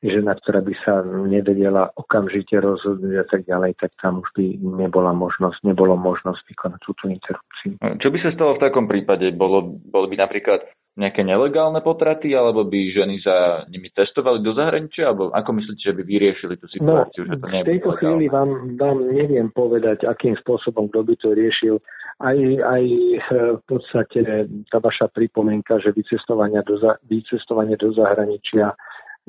žena, 0.00 0.36
ktorá 0.36 0.64
by 0.64 0.74
sa 0.84 1.04
nevedela 1.04 1.92
okamžite 1.96 2.56
rozhodnúť 2.56 3.20
a 3.20 3.24
tak 3.28 3.44
ďalej, 3.44 3.76
tak 3.80 3.92
tam 4.00 4.24
už 4.24 4.28
by 4.32 4.56
nebola 4.60 5.12
možnosť, 5.12 5.60
nebolo 5.64 5.96
možnosť 5.96 6.40
vykonať 6.48 6.80
túto 6.84 7.04
interrupciu. 7.08 7.76
Čo 7.80 8.08
by 8.08 8.18
sa 8.24 8.32
stalo 8.32 8.56
v 8.56 8.62
takom 8.64 8.88
prípade? 8.88 9.28
Bolo, 9.36 9.76
bolo 9.76 10.08
by 10.08 10.16
napríklad 10.16 10.64
nejaké 11.00 11.24
nelegálne 11.24 11.80
potraty, 11.80 12.36
alebo 12.36 12.68
by 12.68 12.80
ženy 12.92 13.24
za 13.24 13.64
nimi 13.72 13.88
testovali 13.88 14.44
do 14.44 14.52
zahraničia, 14.52 15.08
alebo 15.08 15.32
ako 15.32 15.50
myslíte, 15.56 15.80
že 15.80 15.96
by 15.96 16.02
vyriešili 16.04 16.54
tú 16.60 16.68
situáciu? 16.68 17.24
No, 17.24 17.28
že 17.32 17.36
to 17.40 17.46
v 17.48 17.64
tejto 17.64 17.90
chvíli 17.96 18.28
vám, 18.28 18.76
vám 18.76 19.08
neviem 19.08 19.48
povedať, 19.48 20.04
akým 20.04 20.36
spôsobom 20.44 20.92
kto 20.92 21.00
by 21.08 21.14
to 21.16 21.28
riešil. 21.32 21.76
Aj, 22.20 22.36
aj 22.60 22.84
eh, 22.84 23.20
v 23.56 23.62
podstate 23.64 24.20
tá 24.68 24.76
vaša 24.76 25.08
pripomienka, 25.08 25.80
že 25.80 25.96
vycestovanie 25.96 26.60
do, 26.68 26.76
vycestovanie 27.08 27.80
do 27.80 27.96
zahraničia 27.96 28.76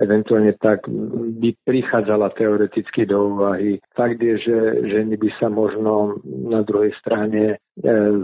eventuálne 0.01 0.57
tak 0.57 0.89
by 1.37 1.53
prichádzala 1.63 2.33
teoreticky 2.33 3.05
do 3.05 3.37
úvahy. 3.37 3.77
Fakt 3.93 4.17
je, 4.17 4.35
že 4.41 4.57
ženy 4.89 5.15
by 5.15 5.29
sa 5.37 5.47
možno 5.53 6.17
na 6.25 6.65
druhej 6.65 6.91
strane 6.97 7.55
e, 7.55 7.57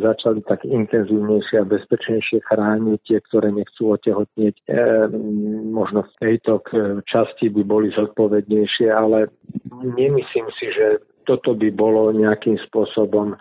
začali 0.02 0.42
tak 0.50 0.66
intenzívnejšie 0.66 1.62
a 1.62 1.70
bezpečnejšie 1.70 2.42
chrániť 2.50 3.00
tie, 3.06 3.20
ktoré 3.30 3.54
nechcú 3.54 3.94
otehotnieť. 3.94 4.56
E, 4.58 4.74
možno 5.70 6.04
v 6.04 6.14
tejto 6.18 6.66
časti 7.06 7.54
by 7.54 7.62
boli 7.62 7.94
zodpovednejšie, 7.94 8.90
ale 8.90 9.30
nemyslím 9.78 10.50
si, 10.58 10.74
že 10.74 11.06
toto 11.28 11.54
by 11.54 11.70
bolo 11.76 12.16
nejakým 12.16 12.56
spôsobom 12.72 13.36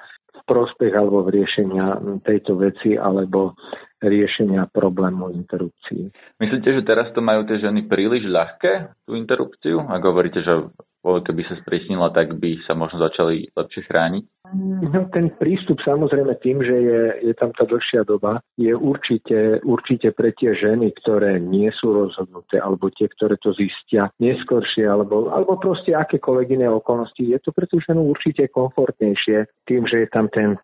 prospech 0.45 0.93
alebo 0.93 1.25
v 1.25 1.41
riešenia 1.41 2.21
tejto 2.21 2.61
veci 2.61 2.99
alebo 2.99 3.57
riešenia 4.05 4.69
problému 4.69 5.33
interrupcií. 5.33 6.13
Myslíte, 6.37 6.69
že 6.77 6.83
teraz 6.85 7.09
to 7.17 7.25
majú 7.25 7.49
tie 7.49 7.57
ženy 7.57 7.89
príliš 7.89 8.29
ľahké, 8.29 8.93
tú 9.09 9.17
interrupciu? 9.17 9.81
Ak 9.89 10.05
hovoríte, 10.05 10.45
že 10.45 10.69
keby 11.01 11.43
sa 11.49 11.57
sprísnila, 11.65 12.13
tak 12.13 12.37
by 12.37 12.61
sa 12.69 12.77
možno 12.77 13.01
začali 13.01 13.49
lepšie 13.57 13.83
chrániť? 13.89 14.25
No, 14.55 15.11
ten 15.11 15.33
prístup 15.43 15.83
samozrejme 15.83 16.39
tým, 16.39 16.63
že 16.63 16.77
je, 16.77 17.03
je 17.31 17.35
tam 17.35 17.51
tá 17.57 17.67
dlhšia 17.67 18.07
doba, 18.07 18.39
je 18.55 18.71
určite, 18.71 19.59
určite 19.67 20.15
pre 20.15 20.31
tie 20.39 20.55
ženy, 20.55 20.95
ktoré 21.03 21.43
nie 21.43 21.73
sú 21.75 21.91
rozhodnuté, 21.91 22.63
alebo 22.63 22.93
tie, 22.95 23.11
ktoré 23.11 23.35
to 23.43 23.51
zistia 23.59 24.13
neskôršie, 24.23 24.87
alebo, 24.87 25.33
alebo 25.35 25.59
proste 25.59 25.97
akékoľvek 25.97 26.49
iné 26.63 26.71
okolnosti, 26.71 27.19
je 27.19 27.39
to 27.43 27.51
pre 27.51 27.67
tú 27.67 27.83
ženu 27.83 28.07
určite 28.07 28.47
komfortnejšie 28.55 29.67
tým, 29.67 29.83
že 29.91 30.07
je 30.07 30.09
tam 30.15 30.31
ten 30.31 30.55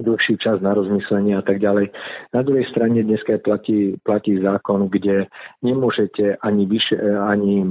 dlhší 0.00 0.40
čas 0.40 0.58
na 0.64 0.74
rozmyslenie 0.74 1.36
a 1.36 1.44
tak 1.44 1.60
ďalej. 1.60 1.92
Na 2.34 2.40
druhej 2.42 2.66
strane 2.72 3.04
dneska 3.04 3.38
platí, 3.38 3.96
platí 4.02 4.40
zákon, 4.40 4.88
kde 4.88 5.28
nemôžete 5.62 6.40
ani, 6.40 6.64
vyš, 6.66 6.96
ani 7.20 7.62
e, 7.62 7.68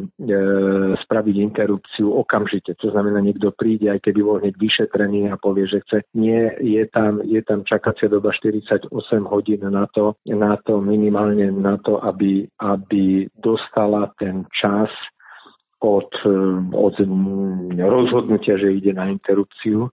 spraviť 1.03 1.35
interrupciu 1.35 2.13
okamžite. 2.13 2.77
To 2.79 2.87
znamená, 2.93 3.19
niekto 3.19 3.51
príde, 3.53 3.89
aj 3.89 4.05
keby 4.05 4.19
bol 4.21 4.37
hneď 4.39 4.55
vyšetrený 4.55 5.33
a 5.33 5.35
povie, 5.41 5.65
že 5.65 5.81
chce. 5.85 5.97
Nie, 6.13 6.55
je 6.61 6.85
tam, 6.89 7.21
je 7.25 7.41
tam 7.41 7.65
čakacia 7.65 8.07
doba 8.07 8.31
48 8.31 8.89
hodín 9.27 9.61
na 9.65 9.85
to, 9.91 10.15
na 10.29 10.55
to 10.61 10.79
minimálne 10.79 11.51
na 11.51 11.77
to, 11.81 11.99
aby, 12.01 12.47
aby 12.61 13.27
dostala 13.37 14.11
ten 14.17 14.45
čas 14.53 14.89
od, 15.79 16.11
od 16.75 16.95
rozhodnutia, 17.79 18.59
že 18.59 18.75
ide 18.75 18.91
na 18.91 19.07
interrupciu. 19.07 19.87
E, 19.87 19.89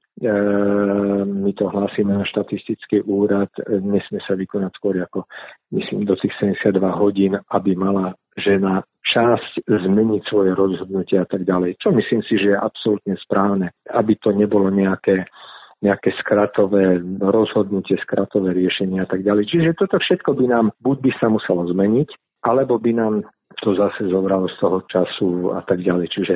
my 1.24 1.50
to 1.54 1.70
hlásime 1.70 2.10
na 2.10 2.26
štatistický 2.26 3.06
úrad, 3.06 3.50
nesmie 3.70 4.18
sa 4.26 4.34
vykonať 4.34 4.72
skôr 4.74 4.98
ako, 4.98 5.30
myslím, 5.70 6.02
do 6.02 6.18
tých 6.18 6.34
72 6.42 6.74
hodín, 6.90 7.38
aby 7.54 7.78
mala 7.78 8.18
žena 8.34 8.82
časť 9.06 9.70
zmeniť 9.70 10.22
svoje 10.26 10.58
rozhodnutie 10.58 11.22
a 11.22 11.26
tak 11.26 11.46
ďalej. 11.46 11.78
Čo 11.78 11.94
myslím 11.94 12.26
si, 12.26 12.34
že 12.34 12.52
je 12.52 12.58
absolútne 12.58 13.14
správne, 13.22 13.70
aby 13.94 14.18
to 14.18 14.34
nebolo 14.34 14.68
nejaké 14.74 15.30
nejaké 15.76 16.08
skratové 16.24 17.04
rozhodnutie, 17.20 18.00
skratové 18.00 18.56
riešenie 18.56 19.04
a 19.04 19.08
tak 19.08 19.20
ďalej. 19.20 19.44
Čiže 19.52 19.76
toto 19.76 20.00
všetko 20.00 20.32
by 20.32 20.44
nám, 20.48 20.66
buď 20.80 20.96
by 21.04 21.10
sa 21.20 21.28
muselo 21.28 21.68
zmeniť, 21.68 22.08
alebo 22.48 22.80
by 22.80 22.92
nám 22.96 23.14
to 23.62 23.74
zase 23.78 24.10
zobralo 24.10 24.50
z 24.50 24.56
toho 24.58 24.78
času 24.90 25.54
a 25.54 25.62
tak 25.62 25.80
ďalej. 25.80 26.06
Čiže 26.12 26.34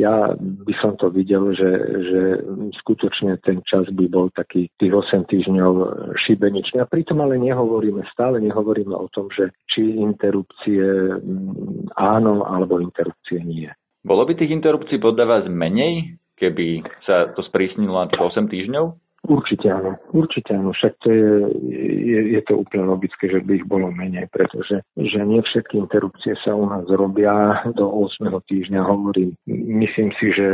ja 0.00 0.32
by 0.38 0.74
som 0.80 0.96
to 0.96 1.12
videl, 1.12 1.52
že, 1.52 1.70
že 2.06 2.20
skutočne 2.80 3.36
ten 3.44 3.60
čas 3.66 3.90
by 3.92 4.06
bol 4.08 4.32
taký 4.32 4.70
tých 4.80 4.92
8 4.94 5.28
týždňov 5.28 5.72
šibeničný. 6.26 6.80
A 6.80 6.88
pritom 6.88 7.20
ale 7.20 7.36
nehovoríme, 7.36 8.06
stále 8.14 8.40
nehovoríme 8.40 8.94
o 8.94 9.10
tom, 9.12 9.28
že 9.34 9.52
či 9.68 10.00
interrupcie 10.00 10.82
mm, 11.20 11.92
áno, 11.98 12.46
alebo 12.46 12.80
interrupcie 12.80 13.42
nie. 13.42 13.68
Bolo 14.02 14.26
by 14.26 14.34
tých 14.34 14.54
interrupcií 14.54 14.98
podľa 14.98 15.24
vás 15.28 15.44
menej, 15.50 16.18
keby 16.40 16.82
sa 17.06 17.30
to 17.36 17.44
sprísnilo 17.46 17.94
na 17.94 18.10
8 18.10 18.48
týždňov? 18.48 19.01
Určite 19.22 19.70
áno, 19.70 20.02
určite 20.10 20.50
áno. 20.50 20.74
Však 20.74 20.98
to 20.98 21.08
je, 21.14 21.30
je, 22.02 22.20
je 22.34 22.40
to 22.42 22.58
úplne 22.58 22.90
logické, 22.90 23.30
že 23.30 23.38
by 23.38 23.62
ich 23.62 23.66
bolo 23.70 23.94
menej, 23.94 24.26
pretože 24.34 24.82
že 24.98 25.20
nie 25.22 25.38
všetky 25.38 25.78
interrupcie 25.78 26.34
sa 26.42 26.58
u 26.58 26.66
nás 26.66 26.82
robia 26.90 27.62
do 27.70 27.86
8. 27.86 28.26
týždňa. 28.50 28.82
Hovorím, 28.82 29.38
myslím 29.78 30.10
si, 30.18 30.26
že 30.34 30.46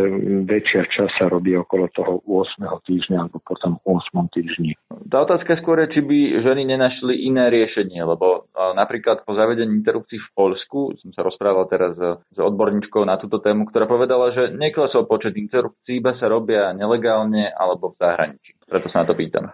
väčšia 0.44 0.84
časť 0.84 1.12
sa 1.16 1.32
robí 1.32 1.56
okolo 1.56 1.88
toho 1.96 2.20
8. 2.28 2.60
týždňa 2.84 3.16
alebo 3.16 3.40
potom 3.40 3.80
8. 3.88 4.36
týždni. 4.36 4.76
Tá 5.08 5.24
otázka 5.24 5.56
skôr 5.64 5.80
je, 5.88 5.96
či 5.96 6.00
by 6.04 6.44
ženy 6.44 6.68
nenašli 6.68 7.24
iné 7.24 7.48
riešenie, 7.48 8.04
lebo 8.04 8.52
napríklad 8.52 9.24
po 9.24 9.32
zavedení 9.32 9.80
interrupcií 9.80 10.20
v 10.20 10.30
Polsku, 10.36 10.92
som 11.00 11.10
sa 11.16 11.24
rozprával 11.24 11.72
teraz 11.72 11.96
s 12.20 12.36
odborníčkou 12.36 13.00
na 13.00 13.16
túto 13.16 13.40
tému, 13.40 13.64
ktorá 13.72 13.88
povedala, 13.88 14.28
že 14.36 14.52
neklesol 14.52 15.08
počet 15.08 15.32
interrupcií, 15.40 16.04
iba 16.04 16.12
sa 16.20 16.28
robia 16.28 16.76
nelegálne 16.76 17.48
alebo 17.56 17.96
v 17.96 18.04
zahraničí. 18.04 18.57
Preto 18.68 18.92
sa 18.92 19.00
na 19.02 19.06
to 19.08 19.14
pýtam. 19.16 19.48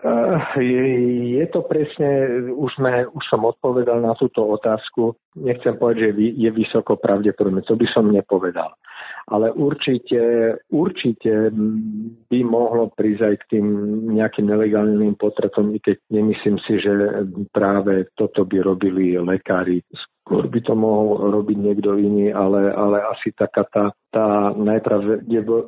Je, 0.59 0.83
je 1.38 1.46
to 1.55 1.62
presne, 1.62 2.11
už, 2.50 2.70
sme, 2.74 3.07
už 3.07 3.24
som 3.31 3.46
odpovedal 3.46 4.03
na 4.03 4.18
túto 4.18 4.42
otázku. 4.42 5.14
Nechcem 5.38 5.79
povedať, 5.79 6.18
že 6.18 6.35
je 6.35 6.50
vysoko 6.50 6.98
pravdepodobné, 6.98 7.62
to 7.62 7.79
by 7.79 7.87
som 7.94 8.11
nepovedal. 8.11 8.74
Ale 9.31 9.55
určite, 9.55 10.18
určite 10.68 11.48
by 12.29 12.38
mohlo 12.44 12.90
prísť 12.92 13.22
aj 13.22 13.35
k 13.40 13.44
tým 13.57 13.66
nejakým 14.18 14.50
nelegálnym 14.50 15.14
potratom, 15.16 15.72
i 15.72 15.79
keď 15.79 15.96
nemyslím 16.11 16.59
si, 16.66 16.77
že 16.83 17.24
práve 17.55 18.11
toto 18.18 18.44
by 18.44 18.61
robili 18.61 19.16
lekári 19.16 19.81
skôr 20.24 20.48
by 20.48 20.61
to 20.64 20.72
mohol 20.72 21.29
robiť 21.29 21.59
niekto 21.61 22.00
iný, 22.00 22.33
ale, 22.33 22.72
ale 22.72 23.05
asi 23.12 23.29
taká 23.37 23.68
tá, 23.68 23.92
tá 24.14 24.55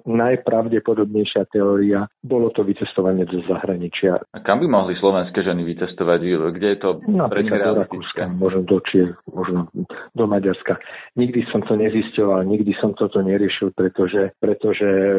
najpravdepodobnejšia 0.07 1.51
teória 1.51 2.07
bolo 2.23 2.55
to 2.55 2.63
vycestovanie 2.63 3.27
do 3.27 3.43
zahraničia. 3.51 4.23
A 4.31 4.39
kam 4.47 4.63
by 4.63 4.71
mohli 4.71 4.95
slovenské 5.03 5.43
ženy 5.43 5.67
vycestovať? 5.67 6.21
Kde 6.55 6.69
je 6.71 6.79
to 6.79 7.03
Napríklad 7.11 7.59
do 7.59 7.83
Rakúska, 7.83 8.31
možno 8.31 8.63
do 8.63 8.79
Čiech, 8.87 9.19
možno 9.27 9.67
do 10.15 10.25
Maďarska. 10.31 10.79
Nikdy 11.19 11.51
som 11.51 11.67
to 11.67 11.75
nezisťoval, 11.75 12.47
nikdy 12.47 12.71
som 12.79 12.95
toto 12.95 13.19
neriešil, 13.19 13.75
pretože, 13.75 14.31
pretože 14.39 14.87
e, 14.87 15.19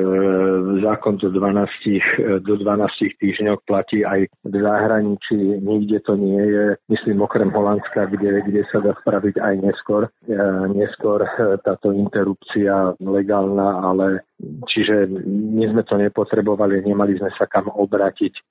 zákon 0.80 1.20
do 1.20 1.28
12, 1.28 2.48
do 2.48 2.56
12 2.56 3.20
týždňov 3.20 3.68
platí 3.68 4.08
aj 4.08 4.32
v 4.48 4.56
zahraničí, 4.56 5.60
nikde 5.60 6.00
to 6.08 6.16
nie 6.16 6.40
je, 6.40 6.66
myslím 6.88 7.26
okrem 7.26 7.52
Holandska, 7.52 8.08
kde, 8.08 8.46
kde 8.48 8.62
sa 8.72 8.80
dá 8.80 8.96
spraviť 9.04 9.36
aj 9.42 9.54
neskôr. 9.60 10.08
E, 10.08 10.38
neskôr 10.72 11.26
e, 11.26 11.30
táto 11.66 11.92
interrupcia 11.92 12.94
legálna, 13.18 13.82
ale 13.82 14.30
čiže 14.70 15.10
my 15.26 15.66
sme 15.74 15.84
to 15.84 15.98
nepotrebovali, 15.98 16.86
nemali 16.86 17.18
sme 17.18 17.34
sa 17.34 17.50
kam 17.50 17.68
obratiť, 17.74 18.34
e, 18.34 18.42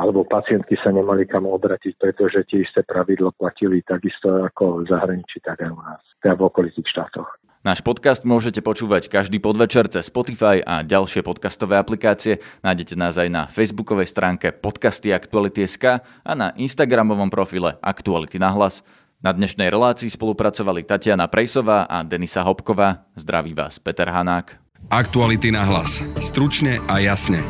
alebo 0.00 0.24
pacientky 0.24 0.80
sa 0.80 0.88
nemali 0.88 1.28
kam 1.28 1.44
obratiť, 1.44 2.00
pretože 2.00 2.48
tie 2.48 2.64
isté 2.64 2.80
pravidlo 2.82 3.36
platili 3.36 3.84
takisto 3.84 4.48
ako 4.48 4.84
v 4.84 4.88
zahraničí, 4.88 5.44
tak 5.44 5.60
aj 5.60 5.70
u 5.70 5.80
nás, 5.84 6.00
teda 6.24 6.34
v 6.34 6.46
okolitých 6.48 6.88
štátoch. 6.88 7.28
Náš 7.66 7.82
podcast 7.82 8.22
môžete 8.22 8.62
počúvať 8.62 9.10
každý 9.10 9.42
podvečer 9.42 9.90
cez 9.90 10.06
Spotify 10.06 10.62
a 10.62 10.86
ďalšie 10.86 11.26
podcastové 11.26 11.74
aplikácie. 11.74 12.38
Nájdete 12.62 12.94
nás 12.94 13.18
aj 13.18 13.28
na 13.28 13.42
facebookovej 13.50 14.08
stránke 14.08 14.54
podcasty 14.54 15.10
Aktuality.sk 15.10 16.00
a 16.00 16.32
na 16.38 16.54
instagramovom 16.54 17.26
profile 17.26 17.74
Aktuality 17.82 18.38
na 18.38 18.54
hlas. 18.54 18.86
Na 19.18 19.34
dnešnej 19.34 19.66
relácii 19.66 20.14
spolupracovali 20.14 20.86
Tatiana 20.86 21.26
Prejsová 21.26 21.90
a 21.90 22.06
Denisa 22.06 22.46
Hopková. 22.46 23.10
Zdraví 23.18 23.50
vás 23.50 23.82
Peter 23.82 24.06
Hanák. 24.06 24.54
Aktuality 24.94 25.50
na 25.50 25.66
hlas. 25.66 26.06
Stručne 26.22 26.78
a 26.86 27.02
jasne. 27.02 27.42